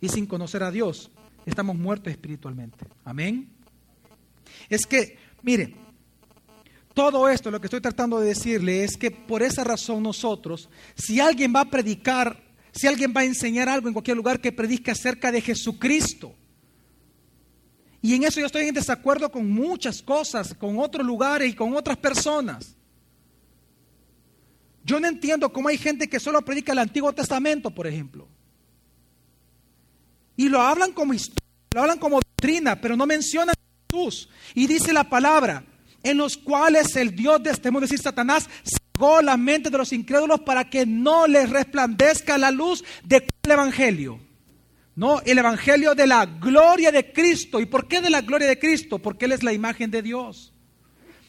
Y 0.00 0.08
sin 0.08 0.26
conocer 0.26 0.62
a 0.62 0.70
Dios, 0.70 1.10
estamos 1.46 1.76
muertos 1.76 2.10
espiritualmente. 2.10 2.86
Amén. 3.04 3.48
Es 4.68 4.86
que, 4.86 5.18
mire, 5.42 5.74
todo 6.94 7.28
esto, 7.28 7.50
lo 7.50 7.60
que 7.60 7.66
estoy 7.66 7.80
tratando 7.80 8.20
de 8.20 8.28
decirle 8.28 8.84
es 8.84 8.96
que 8.96 9.10
por 9.10 9.42
esa 9.42 9.64
razón 9.64 10.02
nosotros, 10.02 10.68
si 10.94 11.20
alguien 11.20 11.52
va 11.54 11.60
a 11.60 11.70
predicar 11.70 12.48
si 12.72 12.86
alguien 12.86 13.12
va 13.16 13.22
a 13.22 13.24
enseñar 13.24 13.68
algo 13.68 13.88
en 13.88 13.94
cualquier 13.94 14.16
lugar 14.16 14.40
que 14.40 14.52
predique 14.52 14.90
acerca 14.90 15.32
de 15.32 15.40
Jesucristo. 15.40 16.34
Y 18.00 18.14
en 18.14 18.22
eso 18.22 18.38
yo 18.38 18.46
estoy 18.46 18.68
en 18.68 18.74
desacuerdo 18.74 19.32
con 19.32 19.50
muchas 19.50 20.00
cosas, 20.00 20.54
con 20.54 20.78
otros 20.78 21.04
lugares 21.04 21.50
y 21.50 21.54
con 21.54 21.74
otras 21.74 21.96
personas. 21.96 22.76
Yo 24.84 25.00
no 25.00 25.08
entiendo 25.08 25.52
cómo 25.52 25.68
hay 25.68 25.76
gente 25.76 26.08
que 26.08 26.20
solo 26.20 26.40
predica 26.42 26.72
el 26.72 26.78
Antiguo 26.78 27.12
Testamento, 27.12 27.70
por 27.70 27.86
ejemplo. 27.86 28.28
Y 30.38 30.48
lo 30.48 30.62
hablan 30.62 30.92
como 30.92 31.12
historia, 31.14 31.44
lo 31.74 31.80
hablan 31.82 31.98
como 31.98 32.20
doctrina, 32.20 32.80
pero 32.80 32.96
no 32.96 33.06
mencionan 33.06 33.56
a 33.56 33.90
Jesús. 33.90 34.28
Y 34.54 34.68
dice 34.68 34.92
la 34.92 35.02
palabra, 35.02 35.64
en 36.04 36.16
los 36.16 36.36
cuales 36.36 36.94
el 36.94 37.16
Dios 37.16 37.42
de 37.42 37.50
este 37.50 37.72
mundo, 37.72 37.86
decir, 37.86 37.98
Satanás, 37.98 38.48
cegó 38.62 39.20
la 39.20 39.36
mente 39.36 39.68
de 39.68 39.76
los 39.76 39.92
incrédulos 39.92 40.38
para 40.42 40.70
que 40.70 40.86
no 40.86 41.26
les 41.26 41.50
resplandezca 41.50 42.38
la 42.38 42.52
luz 42.52 42.84
de 43.02 43.16
el 43.42 43.50
Evangelio. 43.50 44.20
No, 44.94 45.20
el 45.22 45.38
Evangelio 45.38 45.96
de 45.96 46.06
la 46.06 46.24
gloria 46.24 46.92
de 46.92 47.12
Cristo. 47.12 47.58
¿Y 47.58 47.66
por 47.66 47.88
qué 47.88 48.00
de 48.00 48.10
la 48.10 48.20
gloria 48.20 48.46
de 48.46 48.60
Cristo? 48.60 49.00
Porque 49.00 49.24
Él 49.24 49.32
es 49.32 49.42
la 49.42 49.52
imagen 49.52 49.90
de 49.90 50.02
Dios. 50.02 50.52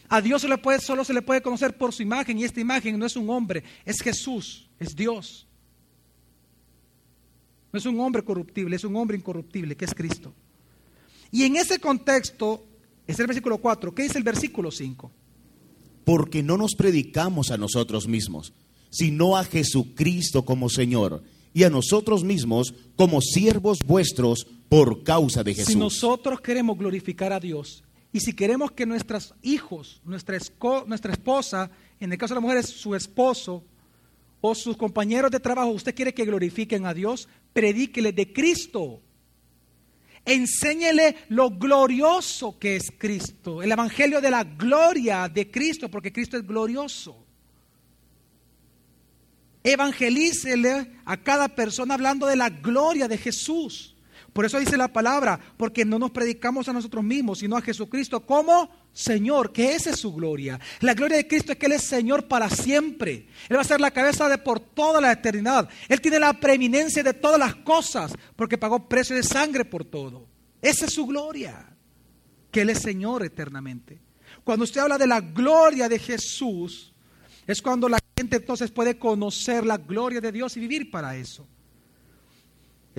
A 0.07 0.21
Dios 0.21 0.43
se 0.43 0.47
le 0.47 0.59
puede, 0.59 0.81
solo 0.81 1.03
se 1.03 1.13
le 1.15 1.23
puede 1.23 1.41
conocer 1.41 1.75
por 1.75 1.93
su 1.93 2.03
imagen 2.03 2.37
y 2.37 2.43
esta 2.43 2.59
imagen 2.59 2.99
no 2.99 3.07
es 3.07 3.15
un 3.15 3.27
hombre, 3.31 3.63
es 3.85 4.01
Jesús, 4.01 4.69
es 4.79 4.95
Dios. 4.95 5.47
No 7.71 7.79
es 7.79 7.85
un 7.85 7.99
hombre 7.99 8.23
corruptible, 8.23 8.75
es 8.75 8.83
un 8.83 8.95
hombre 8.95 9.17
incorruptible, 9.17 9.75
que 9.75 9.85
es 9.85 9.93
Cristo. 9.93 10.33
Y 11.31 11.43
en 11.43 11.55
ese 11.55 11.79
contexto, 11.79 12.65
es 13.05 13.19
el 13.19 13.27
versículo 13.27 13.59
4, 13.59 13.93
¿qué 13.93 14.03
dice 14.03 14.17
el 14.17 14.23
versículo 14.23 14.71
5? 14.71 15.11
Porque 16.03 16.41
no 16.41 16.57
nos 16.57 16.75
predicamos 16.75 17.51
a 17.51 17.57
nosotros 17.57 18.07
mismos, 18.07 18.53
sino 18.89 19.37
a 19.37 19.43
Jesucristo 19.43 20.43
como 20.43 20.69
Señor 20.69 21.23
y 21.53 21.63
a 21.63 21.69
nosotros 21.69 22.23
mismos 22.23 22.73
como 22.95 23.21
siervos 23.21 23.79
vuestros 23.85 24.47
por 24.69 25.03
causa 25.03 25.43
de 25.43 25.53
Jesús. 25.53 25.73
Si 25.73 25.79
nosotros 25.79 26.41
queremos 26.41 26.77
glorificar 26.77 27.33
a 27.33 27.39
Dios 27.39 27.83
y 28.11 28.19
si 28.19 28.33
queremos 28.33 28.71
que 28.71 28.87
nuestros 28.87 29.35
hijos, 29.43 30.01
nuestra, 30.03 30.37
nuestra 30.87 31.13
esposa, 31.13 31.69
en 31.99 32.11
el 32.11 32.17
caso 32.17 32.33
de 32.33 32.37
la 32.37 32.41
mujer 32.41 32.57
es 32.57 32.69
su 32.69 32.95
esposo, 32.95 33.63
o 34.41 34.55
sus 34.55 34.77
compañeros 34.77 35.31
de 35.31 35.39
trabajo, 35.39 35.69
usted 35.69 35.93
quiere 35.93 36.13
que 36.13 36.25
glorifiquen 36.25 36.85
a 36.85 36.93
Dios, 36.93 37.27
predíquele 37.53 38.11
de 38.11 38.31
Cristo. 38.31 39.01
Enséñele 40.25 41.15
lo 41.29 41.49
glorioso 41.49 42.59
que 42.59 42.75
es 42.75 42.91
Cristo, 42.97 43.63
el 43.63 43.71
evangelio 43.71 44.21
de 44.21 44.29
la 44.29 44.43
gloria 44.43 45.27
de 45.27 45.49
Cristo, 45.49 45.89
porque 45.89 46.11
Cristo 46.11 46.37
es 46.37 46.45
glorioso. 46.45 47.25
Evangelícele 49.63 50.91
a 51.05 51.17
cada 51.17 51.49
persona 51.49 51.95
hablando 51.95 52.27
de 52.27 52.35
la 52.35 52.49
gloria 52.49 53.07
de 53.07 53.17
Jesús. 53.17 53.95
Por 54.33 54.45
eso 54.45 54.59
dice 54.59 54.77
la 54.77 54.87
palabra, 54.87 55.39
porque 55.57 55.85
no 55.85 55.99
nos 55.99 56.11
predicamos 56.11 56.67
a 56.67 56.73
nosotros 56.73 57.03
mismos, 57.03 57.39
sino 57.39 57.57
a 57.57 57.61
Jesucristo 57.61 58.25
como 58.25 58.69
Señor, 58.93 59.51
que 59.51 59.73
esa 59.75 59.91
es 59.91 59.99
su 59.99 60.13
gloria. 60.13 60.59
La 60.81 60.93
gloria 60.93 61.17
de 61.17 61.27
Cristo 61.27 61.51
es 61.51 61.57
que 61.57 61.67
Él 61.67 61.73
es 61.73 61.83
Señor 61.83 62.27
para 62.27 62.49
siempre. 62.49 63.27
Él 63.47 63.57
va 63.57 63.61
a 63.61 63.65
ser 63.65 63.81
la 63.81 63.91
cabeza 63.91 64.27
de 64.29 64.37
por 64.37 64.59
toda 64.59 64.99
la 65.01 65.11
eternidad. 65.11 65.69
Él 65.87 66.01
tiene 66.01 66.19
la 66.19 66.33
preeminencia 66.33 67.03
de 67.03 67.13
todas 67.13 67.39
las 67.39 67.55
cosas, 67.55 68.13
porque 68.35 68.57
pagó 68.57 68.87
precio 68.87 69.15
de 69.15 69.23
sangre 69.23 69.65
por 69.65 69.85
todo. 69.85 70.27
Esa 70.61 70.85
es 70.85 70.93
su 70.93 71.05
gloria, 71.05 71.75
que 72.51 72.61
Él 72.61 72.69
es 72.69 72.79
Señor 72.79 73.23
eternamente. 73.23 74.01
Cuando 74.43 74.63
usted 74.63 74.81
habla 74.81 74.97
de 74.97 75.07
la 75.07 75.21
gloria 75.21 75.87
de 75.87 75.99
Jesús, 75.99 76.93
es 77.47 77.61
cuando 77.61 77.89
la 77.89 77.99
gente 78.17 78.37
entonces 78.37 78.69
puede 78.69 78.97
conocer 78.97 79.65
la 79.65 79.77
gloria 79.77 80.21
de 80.21 80.31
Dios 80.31 80.55
y 80.57 80.59
vivir 80.59 80.91
para 80.91 81.15
eso. 81.15 81.47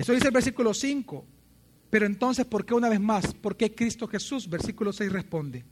Eso 0.01 0.13
dice 0.13 0.27
el 0.27 0.33
versículo 0.33 0.73
5. 0.73 1.25
Pero 1.91 2.07
entonces, 2.07 2.45
¿por 2.45 2.65
qué 2.65 2.73
una 2.73 2.89
vez 2.89 2.99
más? 2.99 3.35
¿Por 3.35 3.55
qué 3.55 3.75
Cristo 3.75 4.07
Jesús? 4.07 4.49
Versículo 4.49 4.91
6 4.91 5.11
responde. 5.11 5.63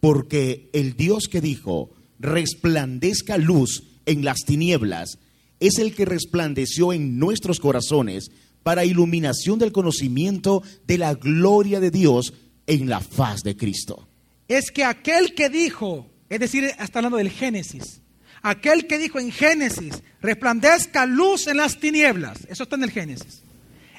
Porque 0.00 0.68
el 0.72 0.96
Dios 0.96 1.28
que 1.30 1.40
dijo, 1.40 1.90
resplandezca 2.18 3.38
luz 3.38 3.84
en 4.04 4.24
las 4.24 4.38
tinieblas, 4.38 5.18
es 5.60 5.78
el 5.78 5.94
que 5.94 6.06
resplandeció 6.06 6.92
en 6.92 7.20
nuestros 7.20 7.60
corazones 7.60 8.32
para 8.64 8.84
iluminación 8.84 9.60
del 9.60 9.70
conocimiento 9.70 10.64
de 10.88 10.98
la 10.98 11.14
gloria 11.14 11.78
de 11.78 11.92
Dios 11.92 12.34
en 12.66 12.88
la 12.88 12.98
faz 12.98 13.42
de 13.42 13.56
Cristo. 13.56 14.08
Es 14.48 14.72
que 14.72 14.84
aquel 14.84 15.34
que 15.34 15.50
dijo, 15.50 16.10
es 16.28 16.40
decir, 16.40 16.64
está 16.64 16.98
hablando 16.98 17.18
del 17.18 17.30
Génesis, 17.30 17.99
aquel 18.42 18.86
que 18.86 18.98
dijo 18.98 19.18
en 19.18 19.32
Génesis, 19.32 20.02
resplandezca 20.20 21.06
luz 21.06 21.46
en 21.46 21.58
las 21.58 21.78
tinieblas, 21.78 22.46
eso 22.48 22.62
está 22.62 22.76
en 22.76 22.84
el 22.84 22.90
Génesis. 22.90 23.42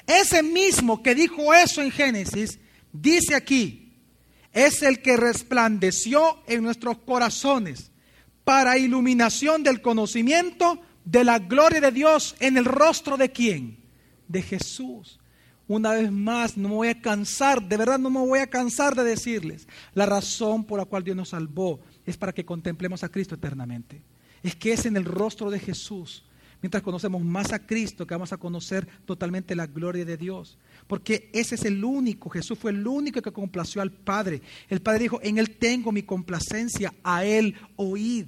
Ese 0.06 0.42
mismo 0.42 1.02
que 1.02 1.14
dijo 1.14 1.54
eso 1.54 1.80
en 1.82 1.90
Génesis, 1.90 2.58
dice 2.92 3.34
aquí, 3.34 3.92
es 4.52 4.82
el 4.82 5.00
que 5.00 5.16
resplandeció 5.16 6.42
en 6.46 6.62
nuestros 6.62 6.98
corazones 6.98 7.90
para 8.44 8.76
iluminación 8.76 9.62
del 9.62 9.80
conocimiento 9.80 10.80
de 11.04 11.24
la 11.24 11.38
gloria 11.38 11.80
de 11.80 11.92
Dios 11.92 12.36
en 12.40 12.56
el 12.56 12.64
rostro 12.64 13.16
de 13.16 13.30
quién? 13.30 13.78
De 14.28 14.42
Jesús. 14.42 15.18
Una 15.68 15.92
vez 15.92 16.10
más, 16.10 16.56
no 16.56 16.68
me 16.68 16.74
voy 16.74 16.88
a 16.88 17.00
cansar, 17.00 17.62
de 17.62 17.76
verdad 17.76 17.98
no 17.98 18.10
me 18.10 18.18
voy 18.18 18.40
a 18.40 18.48
cansar 18.48 18.94
de 18.94 19.04
decirles, 19.04 19.66
la 19.94 20.04
razón 20.04 20.64
por 20.64 20.78
la 20.78 20.84
cual 20.84 21.04
Dios 21.04 21.16
nos 21.16 21.30
salvó 21.30 21.80
es 22.04 22.16
para 22.16 22.32
que 22.32 22.44
contemplemos 22.44 23.04
a 23.04 23.08
Cristo 23.08 23.36
eternamente 23.36 24.02
es 24.42 24.56
que 24.56 24.72
es 24.72 24.86
en 24.86 24.96
el 24.96 25.04
rostro 25.04 25.50
de 25.50 25.58
Jesús. 25.58 26.24
Mientras 26.60 26.82
conocemos 26.84 27.22
más 27.22 27.52
a 27.52 27.66
Cristo, 27.66 28.06
que 28.06 28.14
vamos 28.14 28.32
a 28.32 28.36
conocer 28.36 28.86
totalmente 29.04 29.56
la 29.56 29.66
gloria 29.66 30.04
de 30.04 30.16
Dios. 30.16 30.58
Porque 30.86 31.28
ese 31.32 31.56
es 31.56 31.64
el 31.64 31.82
único, 31.84 32.30
Jesús 32.30 32.56
fue 32.56 32.70
el 32.70 32.86
único 32.86 33.20
que 33.20 33.32
complació 33.32 33.82
al 33.82 33.90
Padre. 33.90 34.42
El 34.68 34.80
Padre 34.80 35.00
dijo, 35.00 35.18
en 35.22 35.38
Él 35.38 35.56
tengo 35.56 35.90
mi 35.90 36.04
complacencia, 36.04 36.94
a 37.02 37.24
Él 37.24 37.56
oíd. 37.74 38.26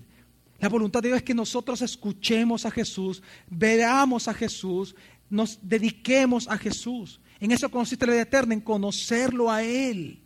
La 0.58 0.68
voluntad 0.68 1.00
de 1.00 1.08
Dios 1.08 1.18
es 1.18 1.22
que 1.22 1.34
nosotros 1.34 1.80
escuchemos 1.82 2.64
a 2.64 2.72
Jesús, 2.72 3.22
veamos 3.48 4.26
a 4.26 4.34
Jesús, 4.34 4.96
nos 5.30 5.58
dediquemos 5.62 6.48
a 6.48 6.58
Jesús. 6.58 7.20
En 7.38 7.52
eso 7.52 7.70
consiste 7.70 8.06
la 8.06 8.12
vida 8.12 8.22
eterna, 8.22 8.54
en 8.54 8.60
conocerlo 8.60 9.48
a 9.50 9.62
Él. 9.62 10.23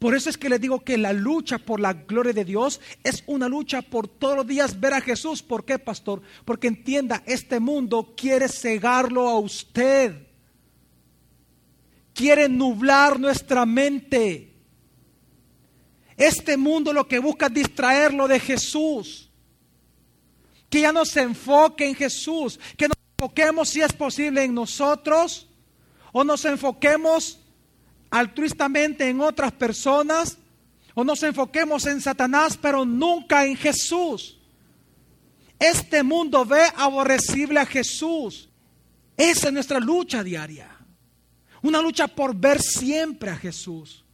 Por 0.00 0.14
eso 0.14 0.30
es 0.30 0.38
que 0.38 0.48
les 0.48 0.62
digo 0.62 0.80
que 0.80 0.96
la 0.96 1.12
lucha 1.12 1.58
por 1.58 1.78
la 1.78 1.92
gloria 1.92 2.32
de 2.32 2.46
Dios 2.46 2.80
es 3.04 3.22
una 3.26 3.50
lucha 3.50 3.82
por 3.82 4.08
todos 4.08 4.34
los 4.34 4.46
días 4.46 4.80
ver 4.80 4.94
a 4.94 5.02
Jesús. 5.02 5.42
¿Por 5.42 5.66
qué, 5.66 5.78
pastor? 5.78 6.22
Porque 6.46 6.68
entienda, 6.68 7.22
este 7.26 7.60
mundo 7.60 8.14
quiere 8.16 8.48
cegarlo 8.48 9.28
a 9.28 9.38
usted. 9.38 10.26
Quiere 12.14 12.48
nublar 12.48 13.20
nuestra 13.20 13.66
mente. 13.66 14.54
Este 16.16 16.56
mundo 16.56 16.94
lo 16.94 17.06
que 17.06 17.18
busca 17.18 17.48
es 17.48 17.54
distraerlo 17.54 18.26
de 18.26 18.40
Jesús. 18.40 19.30
Que 20.70 20.80
ya 20.80 20.92
no 20.92 21.04
se 21.04 21.20
enfoque 21.20 21.86
en 21.86 21.94
Jesús. 21.94 22.58
Que 22.78 22.88
nos 22.88 22.96
enfoquemos 23.18 23.68
si 23.68 23.82
es 23.82 23.92
posible 23.92 24.44
en 24.44 24.54
nosotros. 24.54 25.46
O 26.12 26.24
nos 26.24 26.46
enfoquemos 26.46 27.39
altruistamente 28.10 29.08
en 29.08 29.20
otras 29.20 29.52
personas 29.52 30.38
o 30.94 31.04
nos 31.04 31.22
enfoquemos 31.22 31.86
en 31.86 32.00
Satanás, 32.00 32.58
pero 32.60 32.84
nunca 32.84 33.46
en 33.46 33.56
Jesús. 33.56 34.38
Este 35.58 36.02
mundo 36.02 36.44
ve 36.44 36.62
aborrecible 36.76 37.60
a 37.60 37.66
Jesús. 37.66 38.48
Esa 39.16 39.48
es 39.48 39.52
nuestra 39.52 39.78
lucha 39.78 40.24
diaria. 40.24 40.68
Una 41.62 41.80
lucha 41.80 42.08
por 42.08 42.34
ver 42.34 42.60
siempre 42.60 43.30
a 43.30 43.36
Jesús. 43.36 44.04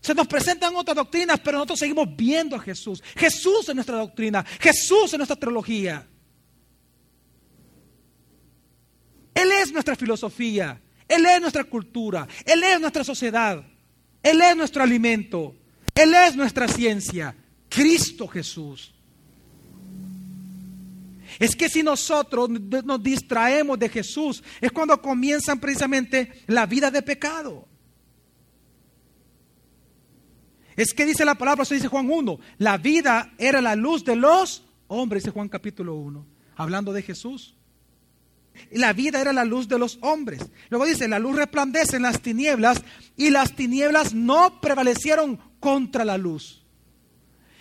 Se 0.00 0.14
nos 0.14 0.26
presentan 0.26 0.74
otras 0.76 0.96
doctrinas, 0.96 1.40
pero 1.40 1.58
nosotros 1.58 1.78
seguimos 1.78 2.08
viendo 2.14 2.56
a 2.56 2.60
Jesús. 2.60 3.02
Jesús 3.16 3.68
es 3.68 3.74
nuestra 3.74 3.96
doctrina, 3.96 4.44
Jesús 4.60 5.12
es 5.12 5.16
nuestra 5.16 5.36
teología. 5.36 6.06
Él 9.34 9.50
es 9.52 9.72
nuestra 9.72 9.96
filosofía. 9.96 10.80
Él 11.12 11.26
es 11.26 11.40
nuestra 11.42 11.64
cultura, 11.64 12.26
Él 12.46 12.62
es 12.64 12.80
nuestra 12.80 13.04
sociedad, 13.04 13.62
Él 14.22 14.40
es 14.40 14.56
nuestro 14.56 14.82
alimento, 14.82 15.54
Él 15.94 16.14
es 16.14 16.34
nuestra 16.34 16.66
ciencia, 16.66 17.36
Cristo 17.68 18.26
Jesús. 18.26 18.94
Es 21.38 21.54
que 21.54 21.68
si 21.68 21.82
nosotros 21.82 22.48
nos 22.48 23.02
distraemos 23.02 23.78
de 23.78 23.90
Jesús, 23.90 24.42
es 24.58 24.72
cuando 24.72 25.00
comienzan 25.02 25.60
precisamente 25.60 26.32
la 26.46 26.64
vida 26.64 26.90
de 26.90 27.02
pecado. 27.02 27.68
Es 30.76 30.94
que 30.94 31.04
dice 31.04 31.26
la 31.26 31.34
palabra, 31.34 31.64
eso 31.64 31.74
dice 31.74 31.88
Juan 31.88 32.08
1, 32.10 32.38
la 32.56 32.78
vida 32.78 33.34
era 33.36 33.60
la 33.60 33.76
luz 33.76 34.02
de 34.02 34.16
los 34.16 34.64
hombres, 34.88 35.24
dice 35.24 35.32
Juan 35.32 35.50
capítulo 35.50 35.94
1, 35.96 36.26
hablando 36.56 36.90
de 36.94 37.02
Jesús. 37.02 37.54
La 38.70 38.92
vida 38.92 39.20
era 39.20 39.32
la 39.32 39.44
luz 39.44 39.68
de 39.68 39.78
los 39.78 39.98
hombres. 40.00 40.40
Luego 40.70 40.86
dice, 40.86 41.08
la 41.08 41.18
luz 41.18 41.36
resplandece 41.36 41.96
en 41.96 42.02
las 42.02 42.20
tinieblas 42.20 42.82
y 43.16 43.30
las 43.30 43.54
tinieblas 43.54 44.14
no 44.14 44.60
prevalecieron 44.60 45.38
contra 45.60 46.04
la 46.04 46.18
luz. 46.18 46.62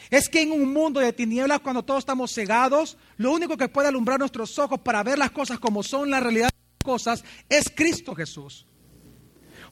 Es 0.09 0.27
que 0.27 0.41
en 0.41 0.51
un 0.51 0.73
mundo 0.73 0.99
de 0.99 1.13
tinieblas, 1.13 1.61
cuando 1.61 1.83
todos 1.83 1.99
estamos 1.99 2.33
cegados, 2.33 2.97
lo 3.17 3.31
único 3.31 3.55
que 3.55 3.69
puede 3.69 3.87
alumbrar 3.87 4.19
nuestros 4.19 4.59
ojos 4.59 4.79
para 4.79 5.03
ver 5.03 5.17
las 5.17 5.31
cosas 5.31 5.59
como 5.59 5.83
son 5.83 6.09
la 6.09 6.19
realidad 6.19 6.49
de 6.49 6.57
las 6.79 6.85
cosas 6.85 7.23
es 7.47 7.71
Cristo 7.73 8.13
Jesús. 8.13 8.65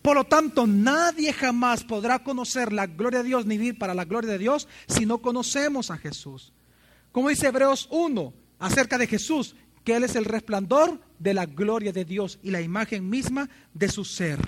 Por 0.02 0.16
lo 0.16 0.24
tanto, 0.24 0.66
nadie 0.66 1.34
jamás 1.34 1.84
podrá 1.84 2.20
conocer 2.24 2.72
la 2.72 2.88
gloria 2.88 3.20
de 3.20 3.28
Dios 3.28 3.46
ni 3.46 3.58
vivir 3.58 3.78
para 3.78 3.94
la 3.94 4.06
gloria 4.06 4.32
de 4.32 4.38
Dios 4.38 4.68
si 4.88 5.06
no 5.06 5.18
conocemos 5.18 5.92
a 5.92 5.98
Jesús. 5.98 6.54
Como 7.12 7.30
dice 7.30 7.48
Hebreos 7.48 7.88
1 7.92 8.34
acerca 8.60 8.98
de 8.98 9.08
Jesús, 9.08 9.56
que 9.84 9.96
Él 9.96 10.04
es 10.04 10.16
el 10.16 10.26
resplandor 10.26 11.00
de 11.18 11.34
la 11.34 11.46
gloria 11.46 11.92
de 11.92 12.06
Dios 12.06 12.40
y 12.44 12.52
la 12.52 12.62
imagen 12.62 13.10
misma 13.10 13.50
de 13.74 13.90
su 13.90 14.06
ser. 14.06 14.40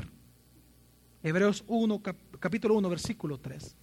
Hebreos 1.23 1.63
1, 1.67 2.01
capítulo 2.39 2.75
1, 2.75 2.89
versículo 2.89 3.39
3. 3.39 3.75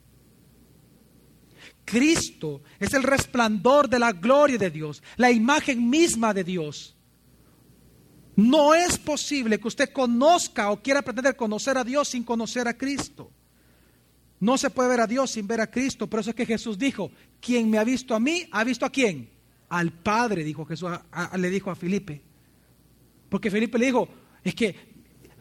Cristo 1.84 2.62
es 2.78 2.92
el 2.94 3.02
resplandor 3.02 3.88
de 3.88 3.98
la 3.98 4.12
gloria 4.12 4.58
de 4.58 4.70
Dios, 4.70 5.02
la 5.16 5.30
imagen 5.30 5.88
misma 5.88 6.34
de 6.34 6.44
Dios. 6.44 6.96
No 8.36 8.74
es 8.74 8.98
posible 8.98 9.58
que 9.58 9.68
usted 9.68 9.90
conozca 9.92 10.70
o 10.70 10.80
quiera 10.80 11.02
pretender 11.02 11.34
conocer 11.34 11.76
a 11.76 11.84
Dios 11.84 12.08
sin 12.08 12.22
conocer 12.22 12.68
a 12.68 12.76
Cristo. 12.76 13.32
No 14.40 14.56
se 14.56 14.70
puede 14.70 14.90
ver 14.90 15.00
a 15.00 15.06
Dios 15.06 15.32
sin 15.32 15.46
ver 15.46 15.60
a 15.60 15.70
Cristo. 15.70 16.06
Por 16.06 16.20
eso 16.20 16.30
es 16.30 16.36
que 16.36 16.46
Jesús 16.46 16.78
dijo, 16.78 17.10
quien 17.40 17.68
me 17.68 17.78
ha 17.78 17.84
visto 17.84 18.14
a 18.14 18.20
mí, 18.20 18.48
ha 18.52 18.62
visto 18.62 18.86
a 18.86 18.90
quién? 18.90 19.37
Al 19.68 19.92
Padre, 19.92 20.44
dijo 20.44 20.64
Jesús, 20.64 20.90
le 21.36 21.50
dijo 21.50 21.70
a 21.70 21.74
Felipe. 21.74 22.22
Porque 23.28 23.50
Felipe 23.50 23.78
le 23.78 23.86
dijo, 23.86 24.08
es 24.42 24.54
que, 24.54 24.74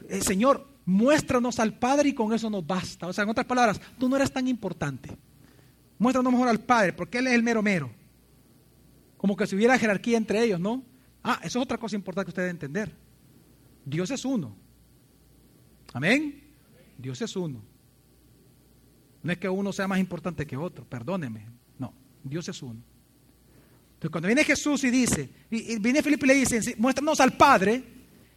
eh, 0.10 0.22
Señor, 0.22 0.68
muéstranos 0.86 1.60
al 1.60 1.78
Padre 1.78 2.10
y 2.10 2.14
con 2.14 2.34
eso 2.34 2.50
nos 2.50 2.66
basta. 2.66 3.08
O 3.08 3.14
sea, 3.14 3.24
en 3.24 3.30
otras 3.30 3.46
palabras, 3.46 3.80
tú 3.98 4.10
no 4.10 4.16
eres 4.16 4.32
tan 4.32 4.48
importante. 4.48 5.18
Muéstranos 5.98 6.32
mejor 6.32 6.50
al 6.50 6.60
Padre, 6.60 6.94
porque 6.94 7.20
Él 7.20 7.28
es 7.28 7.34
el 7.34 7.44
mero 7.44 7.62
mero. 7.62 7.90
Como 9.18 9.36
que 9.36 9.48
si 9.48 9.56
hubiera 9.56 9.80
jerarquía 9.80 10.18
entre 10.18 10.44
ellos, 10.44 10.60
¿no? 10.60 10.84
Ah, 11.24 11.40
eso 11.44 11.60
es 11.60 11.64
otra 11.64 11.78
cosa 11.78 11.96
importante 11.96 12.26
que 12.26 12.32
usted 12.32 12.44
debe 12.44 12.52
entender. 12.52 12.96
Dios 13.84 14.12
es 14.12 14.26
uno. 14.26 14.56
Amén. 15.94 16.44
Dios 16.98 17.22
es 17.22 17.36
uno. 17.36 17.62
No 19.24 19.32
es 19.32 19.38
que 19.38 19.50
uno 19.50 19.74
sea 19.74 19.88
más 19.88 20.00
importante 20.00 20.46
que 20.46 20.58
otro, 20.58 20.86
perdóneme. 20.86 21.48
No, 21.80 21.94
Dios 22.24 22.48
es 22.50 22.62
uno. 22.62 22.82
Entonces 23.98 24.12
cuando 24.12 24.28
viene 24.28 24.44
Jesús 24.44 24.84
y 24.84 24.92
dice, 24.92 25.28
y 25.50 25.80
viene 25.80 26.04
Felipe 26.04 26.28
y 26.28 26.30
le 26.30 26.36
dice, 26.36 26.76
muéstranos 26.78 27.20
al 27.20 27.36
Padre, 27.36 27.84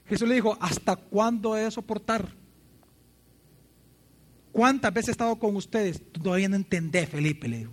Jesús 0.06 0.26
le 0.26 0.36
dijo, 0.36 0.56
¿hasta 0.58 0.96
cuándo 0.96 1.54
he 1.54 1.64
de 1.64 1.70
soportar? 1.70 2.34
¿Cuántas 4.52 4.94
veces 4.94 5.08
he 5.08 5.12
estado 5.12 5.38
con 5.38 5.54
ustedes? 5.56 6.02
Todavía 6.12 6.48
no 6.48 6.56
entendés, 6.56 7.10
Felipe, 7.10 7.46
le 7.46 7.58
dijo. 7.58 7.72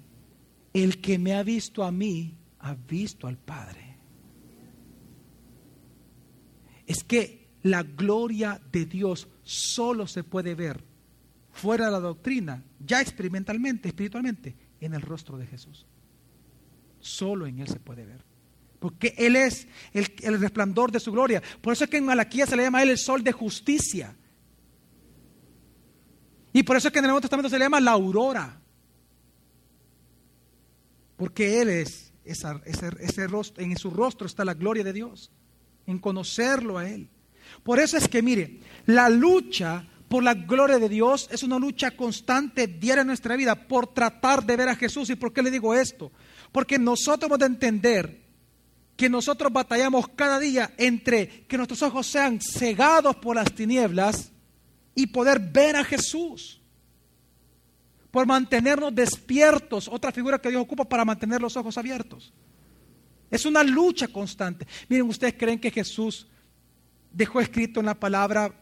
El 0.74 1.00
que 1.00 1.18
me 1.18 1.34
ha 1.34 1.44
visto 1.44 1.86
a 1.86 1.92
mí, 1.94 2.36
ha 2.60 2.74
visto 2.74 3.26
al 3.26 3.38
Padre. 3.38 3.96
Es 6.86 7.06
que 7.06 7.48
la 7.64 7.84
gloria 7.84 8.62
de 8.70 8.86
Dios 8.86 9.30
solo 9.44 10.08
se 10.08 10.26
puede 10.26 10.56
ver 10.56 10.84
fuera 11.52 11.86
de 11.86 11.92
la 11.94 12.02
doctrina, 12.02 12.66
ya 12.86 13.00
experimentalmente, 13.00 13.88
espiritualmente, 13.88 14.58
en 14.82 14.94
el 14.94 15.02
rostro 15.02 15.38
de 15.38 15.48
Jesús. 15.48 15.86
Solo 17.08 17.48
en 17.48 17.60
Él 17.60 17.68
se 17.68 17.80
puede 17.80 18.06
ver. 18.06 18.24
Porque 18.80 19.16
Él 19.18 19.36
es 19.36 19.68
el, 19.94 20.40
resplandor 20.40 20.92
de 20.92 21.00
su 21.00 21.12
gloria. 21.12 21.42
Por 21.62 21.74
eso 21.74 21.86
es 21.86 21.90
que 21.90 21.98
en 21.98 22.06
Malaquía 22.06 22.46
se 22.46 22.56
le 22.56 22.64
llama 22.64 22.80
a 22.80 22.84
Él 22.84 22.90
el 22.90 22.98
sol 22.98 23.24
de 23.24 23.32
justicia. 23.32 24.16
Y 26.54 26.64
por 26.64 26.76
eso 26.76 26.90
es 26.90 26.92
que 26.92 27.00
en 27.00 27.06
el 27.06 27.10
Nuevo 27.10 27.22
Testamento 27.22 27.50
se 27.50 27.58
le 27.58 27.66
llama 27.66 27.80
la 27.80 27.92
aurora. 27.92 28.60
Porque 31.16 31.62
Él 31.62 31.70
es, 31.70 32.14
ese 32.24 33.28
rostro, 33.28 33.64
en 33.64 33.78
su 33.78 33.90
rostro 33.90 34.28
está 34.28 34.44
la 34.44 34.54
gloria 34.54 34.84
de 34.84 34.94
Dios. 34.94 35.32
En 35.86 35.98
conocerlo 35.98 36.78
a 36.78 36.90
Él. 36.90 37.10
Por 37.64 37.80
eso 37.80 37.98
es 37.98 38.08
que, 38.08 38.22
mire, 38.22 38.60
la 38.86 39.10
lucha 39.10 39.88
por 40.08 40.24
la 40.24 40.34
gloria 40.34 40.80
de 40.80 40.90
Dios 40.90 41.28
es 41.32 41.44
una 41.44 41.60
lucha 41.60 41.92
constante 41.92 42.68
diaria 42.68 43.02
en 43.02 43.08
nuestra 43.08 43.36
vida 43.36 43.68
por 43.68 43.88
tratar 43.94 44.46
de 44.46 44.56
ver 44.56 44.70
a 44.70 44.76
Jesús. 44.76 45.10
¿Y 45.10 45.16
por 45.16 45.34
qué 45.34 45.42
le 45.42 45.52
digo 45.52 45.74
esto? 45.74 46.12
Porque 46.52 46.80
nosotros 46.80 47.28
hemos 47.28 47.40
de 47.40 47.46
entender 47.46 48.28
que 48.96 49.10
nosotros 49.10 49.54
batallamos 49.54 50.08
cada 50.10 50.40
día 50.40 50.74
entre 50.78 51.46
que 51.46 51.58
nuestros 51.58 51.82
ojos 51.84 52.08
sean 52.08 52.40
cegados 52.42 53.16
por 53.18 53.36
las 53.36 53.54
tinieblas 53.54 54.32
y 54.96 55.06
poder 55.08 55.40
ver 55.40 55.76
a 55.76 55.84
Jesús. 55.84 56.60
Por 58.10 58.26
mantenernos 58.26 58.94
despiertos, 58.96 59.88
otra 59.88 60.12
figura 60.12 60.40
que 60.40 60.50
Dios 60.50 60.64
ocupa 60.64 60.84
para 60.84 61.06
mantener 61.06 61.40
los 61.40 61.56
ojos 61.56 61.78
abiertos. 61.78 62.34
Es 63.30 63.46
una 63.46 63.64
lucha 63.64 64.08
constante. 64.08 64.66
Miren, 64.90 65.08
ustedes 65.08 65.36
creen 65.38 65.60
que 65.60 65.70
Jesús 65.70 66.28
dejó 67.12 67.40
escrito 67.40 67.80
en 67.80 67.86
la 67.86 67.94
palabra 67.94 68.54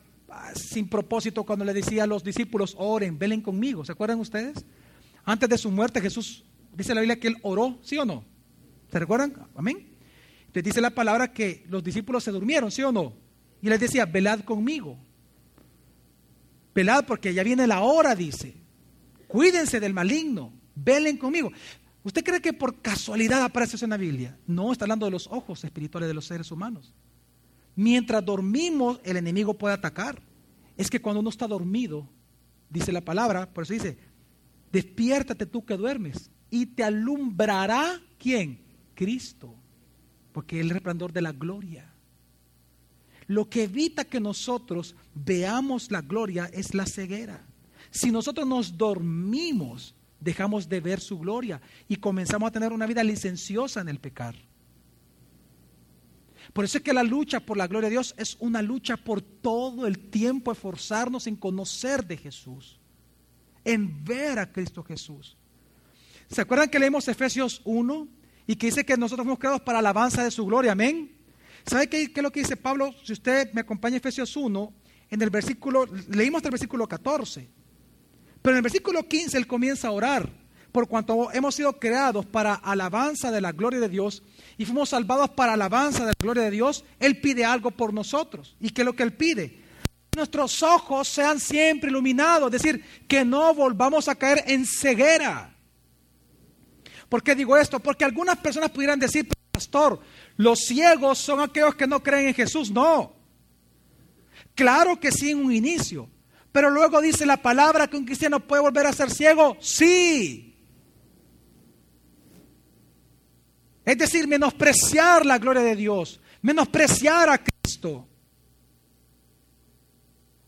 sin 0.55 0.89
propósito 0.89 1.43
cuando 1.43 1.63
le 1.63 1.73
decía 1.73 2.03
a 2.03 2.07
los 2.07 2.23
discípulos, 2.23 2.75
oren, 2.77 3.17
velen 3.17 3.41
conmigo. 3.41 3.85
¿Se 3.85 3.93
acuerdan 3.93 4.19
ustedes? 4.19 4.65
Antes 5.23 5.47
de 5.47 5.57
su 5.57 5.71
muerte 5.71 6.01
Jesús, 6.01 6.43
dice 6.75 6.93
la 6.93 7.01
Biblia 7.01 7.19
que 7.19 7.29
él 7.29 7.37
oró, 7.41 7.79
¿sí 7.81 7.97
o 7.97 8.05
no? 8.05 8.25
¿Se 8.91 8.99
recuerdan? 8.99 9.33
Amén. 9.55 9.95
Entonces 10.47 10.63
dice 10.63 10.81
la 10.81 10.91
palabra 10.91 11.31
que 11.31 11.65
los 11.67 11.83
discípulos 11.83 12.23
se 12.23 12.31
durmieron, 12.31 12.71
¿sí 12.71 12.81
o 12.81 12.91
no? 12.91 13.13
Y 13.61 13.69
les 13.69 13.79
decía, 13.79 14.05
velad 14.05 14.41
conmigo. 14.41 14.97
Velad 16.73 17.05
porque 17.05 17.33
ya 17.33 17.43
viene 17.43 17.67
la 17.67 17.81
hora, 17.81 18.15
dice. 18.15 18.55
Cuídense 19.27 19.79
del 19.79 19.93
maligno, 19.93 20.53
velen 20.75 21.17
conmigo. 21.17 21.51
¿Usted 22.03 22.23
cree 22.23 22.41
que 22.41 22.53
por 22.53 22.81
casualidad 22.81 23.43
aparece 23.43 23.77
eso 23.77 23.85
en 23.85 23.91
la 23.91 23.97
Biblia? 23.97 24.37
No, 24.45 24.71
está 24.71 24.85
hablando 24.85 25.05
de 25.05 25.11
los 25.11 25.27
ojos 25.27 25.63
espirituales 25.63 26.07
de 26.07 26.13
los 26.13 26.25
seres 26.25 26.51
humanos. 26.51 26.93
Mientras 27.75 28.23
dormimos, 28.23 28.99
el 29.03 29.17
enemigo 29.17 29.57
puede 29.57 29.73
atacar. 29.73 30.21
Es 30.77 30.89
que 30.89 31.01
cuando 31.01 31.21
uno 31.21 31.29
está 31.29 31.47
dormido, 31.47 32.07
dice 32.69 32.91
la 32.91 33.01
palabra, 33.01 33.51
por 33.51 33.63
eso 33.63 33.73
dice, 33.73 33.97
despiértate 34.71 35.45
tú 35.45 35.65
que 35.65 35.75
duermes 35.75 36.29
y 36.55 36.67
te 36.67 36.85
alumbrará 36.85 37.99
quién? 38.17 38.57
Cristo, 38.93 39.53
porque 40.31 40.57
es 40.57 40.61
el 40.63 40.69
resplandor 40.69 41.11
de 41.11 41.21
la 41.21 41.33
gloria. 41.33 41.93
Lo 43.27 43.49
que 43.49 43.63
evita 43.63 44.05
que 44.05 44.21
nosotros 44.21 44.95
veamos 45.13 45.91
la 45.91 46.01
gloria 46.01 46.49
es 46.53 46.73
la 46.73 46.85
ceguera. 46.85 47.45
Si 47.91 48.09
nosotros 48.09 48.47
nos 48.47 48.77
dormimos, 48.77 49.95
dejamos 50.21 50.69
de 50.69 50.79
ver 50.79 51.01
su 51.01 51.19
gloria 51.19 51.59
y 51.89 51.97
comenzamos 51.97 52.47
a 52.47 52.51
tener 52.53 52.71
una 52.71 52.85
vida 52.85 53.03
licenciosa 53.03 53.81
en 53.81 53.89
el 53.89 53.99
pecar. 53.99 54.35
Por 56.53 56.63
eso 56.63 56.77
es 56.77 56.85
que 56.85 56.93
la 56.93 57.03
lucha 57.03 57.41
por 57.41 57.57
la 57.57 57.67
gloria 57.67 57.89
de 57.89 57.95
Dios 57.95 58.15
es 58.17 58.37
una 58.39 58.61
lucha 58.61 58.95
por 58.95 59.21
todo 59.21 59.87
el 59.87 59.99
tiempo 59.99 60.53
esforzarnos 60.53 61.27
en 61.27 61.35
conocer 61.35 62.05
de 62.07 62.15
Jesús, 62.15 62.79
en 63.65 64.05
ver 64.05 64.39
a 64.39 64.53
Cristo 64.53 64.83
Jesús. 64.83 65.35
¿Se 66.29 66.41
acuerdan 66.41 66.69
que 66.69 66.79
leemos 66.79 67.07
Efesios 67.07 67.61
1 67.65 68.07
y 68.47 68.55
que 68.55 68.67
dice 68.67 68.85
que 68.85 68.97
nosotros 68.97 69.25
fuimos 69.25 69.39
creados 69.39 69.61
para 69.61 69.79
alabanza 69.79 70.23
de 70.23 70.31
su 70.31 70.45
gloria? 70.45 70.71
Amén. 70.71 71.11
¿Sabe 71.65 71.87
qué, 71.87 72.03
es 72.03 72.23
lo 72.23 72.31
que 72.31 72.41
dice 72.41 72.57
Pablo? 72.57 72.93
Si 73.03 73.13
usted 73.13 73.51
me 73.53 73.61
acompaña 73.61 73.97
Efesios 73.97 74.35
1, 74.35 74.73
en 75.09 75.21
el 75.21 75.29
versículo, 75.29 75.85
leímos 76.09 76.43
el 76.43 76.51
versículo 76.51 76.87
14, 76.87 77.47
pero 78.41 78.53
en 78.53 78.57
el 78.57 78.63
versículo 78.63 79.07
15 79.07 79.37
él 79.37 79.47
comienza 79.47 79.87
a 79.87 79.91
orar, 79.91 80.29
por 80.71 80.87
cuanto 80.87 81.31
hemos 81.31 81.55
sido 81.55 81.79
creados 81.79 82.25
para 82.25 82.53
alabanza 82.53 83.31
de 83.31 83.39
la 83.39 83.53
gloria 83.53 83.79
de 83.79 83.87
Dios 83.87 84.21
y 84.57 84.65
fuimos 84.65 84.89
salvados 84.89 85.29
para 85.29 85.53
alabanza 85.53 86.01
de 86.01 86.07
la 86.07 86.17
gloria 86.19 86.43
de 86.43 86.51
Dios, 86.51 86.83
Él 86.99 87.21
pide 87.21 87.45
algo 87.45 87.71
por 87.71 87.93
nosotros. 87.93 88.57
¿Y 88.59 88.71
qué 88.71 88.81
es 88.81 88.85
lo 88.85 88.93
que 88.93 89.03
Él 89.03 89.13
pide? 89.13 89.63
Nuestros 90.15 90.61
ojos 90.63 91.07
sean 91.07 91.39
siempre 91.39 91.89
iluminados, 91.89 92.53
es 92.53 92.61
decir, 92.61 92.83
que 93.07 93.23
no 93.23 93.53
volvamos 93.53 94.09
a 94.09 94.15
caer 94.15 94.43
en 94.47 94.65
ceguera. 94.65 95.54
¿Por 97.09 97.23
qué 97.23 97.35
digo 97.35 97.55
esto? 97.57 97.79
Porque 97.79 98.05
algunas 98.05 98.37
personas 98.37 98.71
pudieran 98.71 98.99
decir, 98.99 99.27
pastor, 99.51 99.99
los 100.37 100.59
ciegos 100.59 101.19
son 101.19 101.39
aquellos 101.39 101.75
que 101.75 101.87
no 101.87 102.01
creen 102.01 102.27
en 102.27 102.33
Jesús. 102.33 102.71
No. 102.71 103.13
Claro 104.53 104.99
que 104.99 105.11
sí 105.11 105.31
en 105.31 105.45
un 105.45 105.51
inicio. 105.51 106.09
Pero 106.51 106.69
luego 106.69 107.01
dice 107.01 107.25
la 107.25 107.41
palabra 107.41 107.87
que 107.87 107.97
un 107.97 108.05
cristiano 108.05 108.39
puede 108.39 108.61
volver 108.61 108.87
a 108.87 108.93
ser 108.93 109.11
ciego. 109.11 109.57
Sí. 109.59 110.55
Es 113.83 113.97
decir, 113.97 114.27
menospreciar 114.27 115.25
la 115.25 115.37
gloria 115.37 115.61
de 115.61 115.75
Dios, 115.75 116.19
menospreciar 116.41 117.29
a 117.29 117.43
Cristo. 117.43 118.07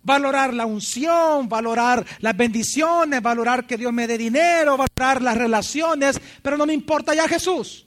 Valorar 0.07 0.53
la 0.53 0.65
unción, 0.65 1.49
valorar 1.49 2.05
las 2.19 2.37
bendiciones, 2.37 3.21
valorar 3.21 3.67
que 3.67 3.75
Dios 3.75 3.91
me 3.91 4.07
dé 4.07 4.17
dinero, 4.17 4.77
valorar 4.77 5.21
las 5.21 5.37
relaciones, 5.37 6.17
pero 6.41 6.55
no 6.55 6.65
me 6.65 6.73
importa 6.73 7.13
ya 7.13 7.27
Jesús. 7.27 7.85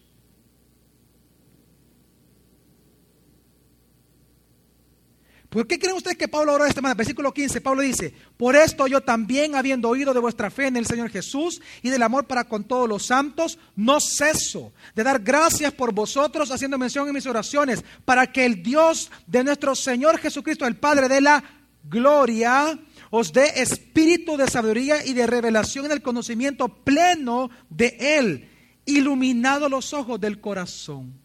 ¿Por 5.49 5.67
qué 5.67 5.79
creen 5.79 5.97
ustedes 5.97 6.19
que 6.19 6.29
Pablo 6.29 6.53
oró 6.53 6.67
esta 6.67 6.83
manera? 6.83 6.99
Versículo 6.99 7.33
15, 7.33 7.63
Pablo 7.63 7.81
dice, 7.81 8.13
por 8.37 8.55
esto 8.55 8.87
yo 8.87 9.01
también, 9.01 9.55
habiendo 9.55 9.89
oído 9.89 10.13
de 10.13 10.21
vuestra 10.21 10.51
fe 10.51 10.67
en 10.67 10.77
el 10.77 10.85
Señor 10.85 11.09
Jesús 11.09 11.63
y 11.81 11.89
del 11.89 12.03
amor 12.03 12.27
para 12.27 12.45
con 12.45 12.65
todos 12.65 12.87
los 12.87 13.07
santos, 13.07 13.59
no 13.77 13.99
ceso 13.99 14.75
de 14.95 15.05
dar 15.05 15.21
gracias 15.21 15.73
por 15.73 15.95
vosotros, 15.95 16.51
haciendo 16.51 16.77
mención 16.77 17.09
en 17.09 17.15
mis 17.15 17.27
oraciones, 17.27 17.83
para 18.05 18.31
que 18.31 18.45
el 18.45 18.63
Dios 18.63 19.11
de 19.27 19.43
nuestro 19.43 19.75
Señor 19.75 20.19
Jesucristo, 20.19 20.67
el 20.67 20.77
Padre 20.77 21.09
de 21.09 21.23
la 21.23 21.60
gloria, 21.85 22.79
os 23.11 23.33
dé 23.33 23.63
espíritu 23.63 24.37
de 24.37 24.47
sabiduría 24.47 25.05
y 25.05 25.13
de 25.15 25.27
revelación 25.27 25.87
en 25.87 25.93
el 25.93 26.03
conocimiento 26.03 26.69
pleno 26.69 27.51
de 27.69 27.97
Él, 27.99 28.49
iluminado 28.87 29.69
los 29.69 29.93
ojos 29.93 30.21
del 30.21 30.41
corazón 30.41 31.21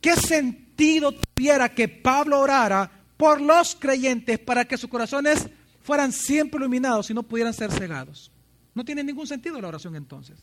¿qué 0.00 0.16
sentido 0.16 1.12
tuviera 1.12 1.74
que 1.74 1.88
Pablo 1.88 2.40
orara 2.40 2.90
por 3.16 3.40
los 3.40 3.74
creyentes 3.76 4.38
para 4.38 4.64
que 4.64 4.76
sus 4.76 4.90
corazones 4.90 5.48
fueran 5.82 6.12
siempre 6.12 6.58
iluminados 6.58 7.10
y 7.10 7.14
no 7.14 7.22
pudieran 7.22 7.54
ser 7.54 7.72
cegados? 7.72 8.30
No 8.74 8.84
tiene 8.84 9.02
ningún 9.02 9.26
sentido 9.26 9.60
la 9.60 9.68
oración 9.68 9.96
entonces. 9.96 10.38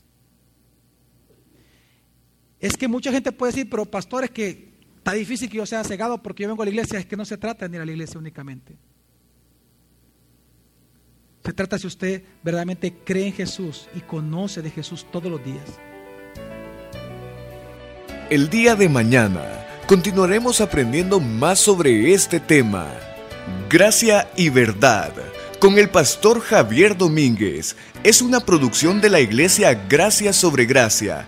Es 2.60 2.76
que 2.76 2.88
mucha 2.88 3.12
gente 3.12 3.32
puede 3.32 3.52
decir, 3.52 3.70
pero 3.70 3.86
pastores, 3.86 4.32
que 4.32 4.65
está 5.06 5.14
difícil 5.14 5.48
que 5.48 5.58
yo 5.58 5.68
sea 5.68 5.84
cegado 5.84 6.18
porque 6.18 6.42
yo 6.42 6.50
vengo 6.50 6.64
a 6.64 6.66
la 6.66 6.72
iglesia. 6.72 6.98
Es 6.98 7.06
que 7.06 7.16
no 7.16 7.26
se 7.26 7.38
trata 7.38 7.68
de 7.68 7.78
ir 7.78 7.82
a 7.82 7.86
la 7.86 7.92
iglesia 7.92 8.20
únicamente. 8.20 8.76
Se 11.44 11.54
trata 11.54 11.78
si 11.78 11.86
usted 11.86 12.24
verdaderamente 12.42 12.92
cree 13.06 13.28
en 13.28 13.34
Jesús 13.34 13.88
y 13.94 14.00
conoce 14.00 14.64
de 14.64 14.72
Jesús 14.72 15.06
todos 15.12 15.32
los 15.32 15.46
días. 15.46 15.80
El 18.32 18.50
día 18.50 18.76
de 18.76 18.90
mañana 18.90 19.44
continuaremos 19.86 20.60
aprendiendo 20.60 21.20
más 21.20 21.60
sobre 21.60 22.12
este 22.12 22.40
tema. 22.40 22.92
Gracia 23.70 24.28
y 24.36 24.50
verdad 24.50 25.14
con 25.60 25.78
el 25.78 25.90
pastor 25.90 26.42
Javier 26.42 26.98
Domínguez. 26.98 27.76
Es 28.04 28.22
una 28.22 28.40
producción 28.40 29.02
de 29.02 29.10
la 29.10 29.20
iglesia 29.20 29.74
Gracia 29.88 30.34
sobre 30.34 30.66
Gracia. 30.66 31.28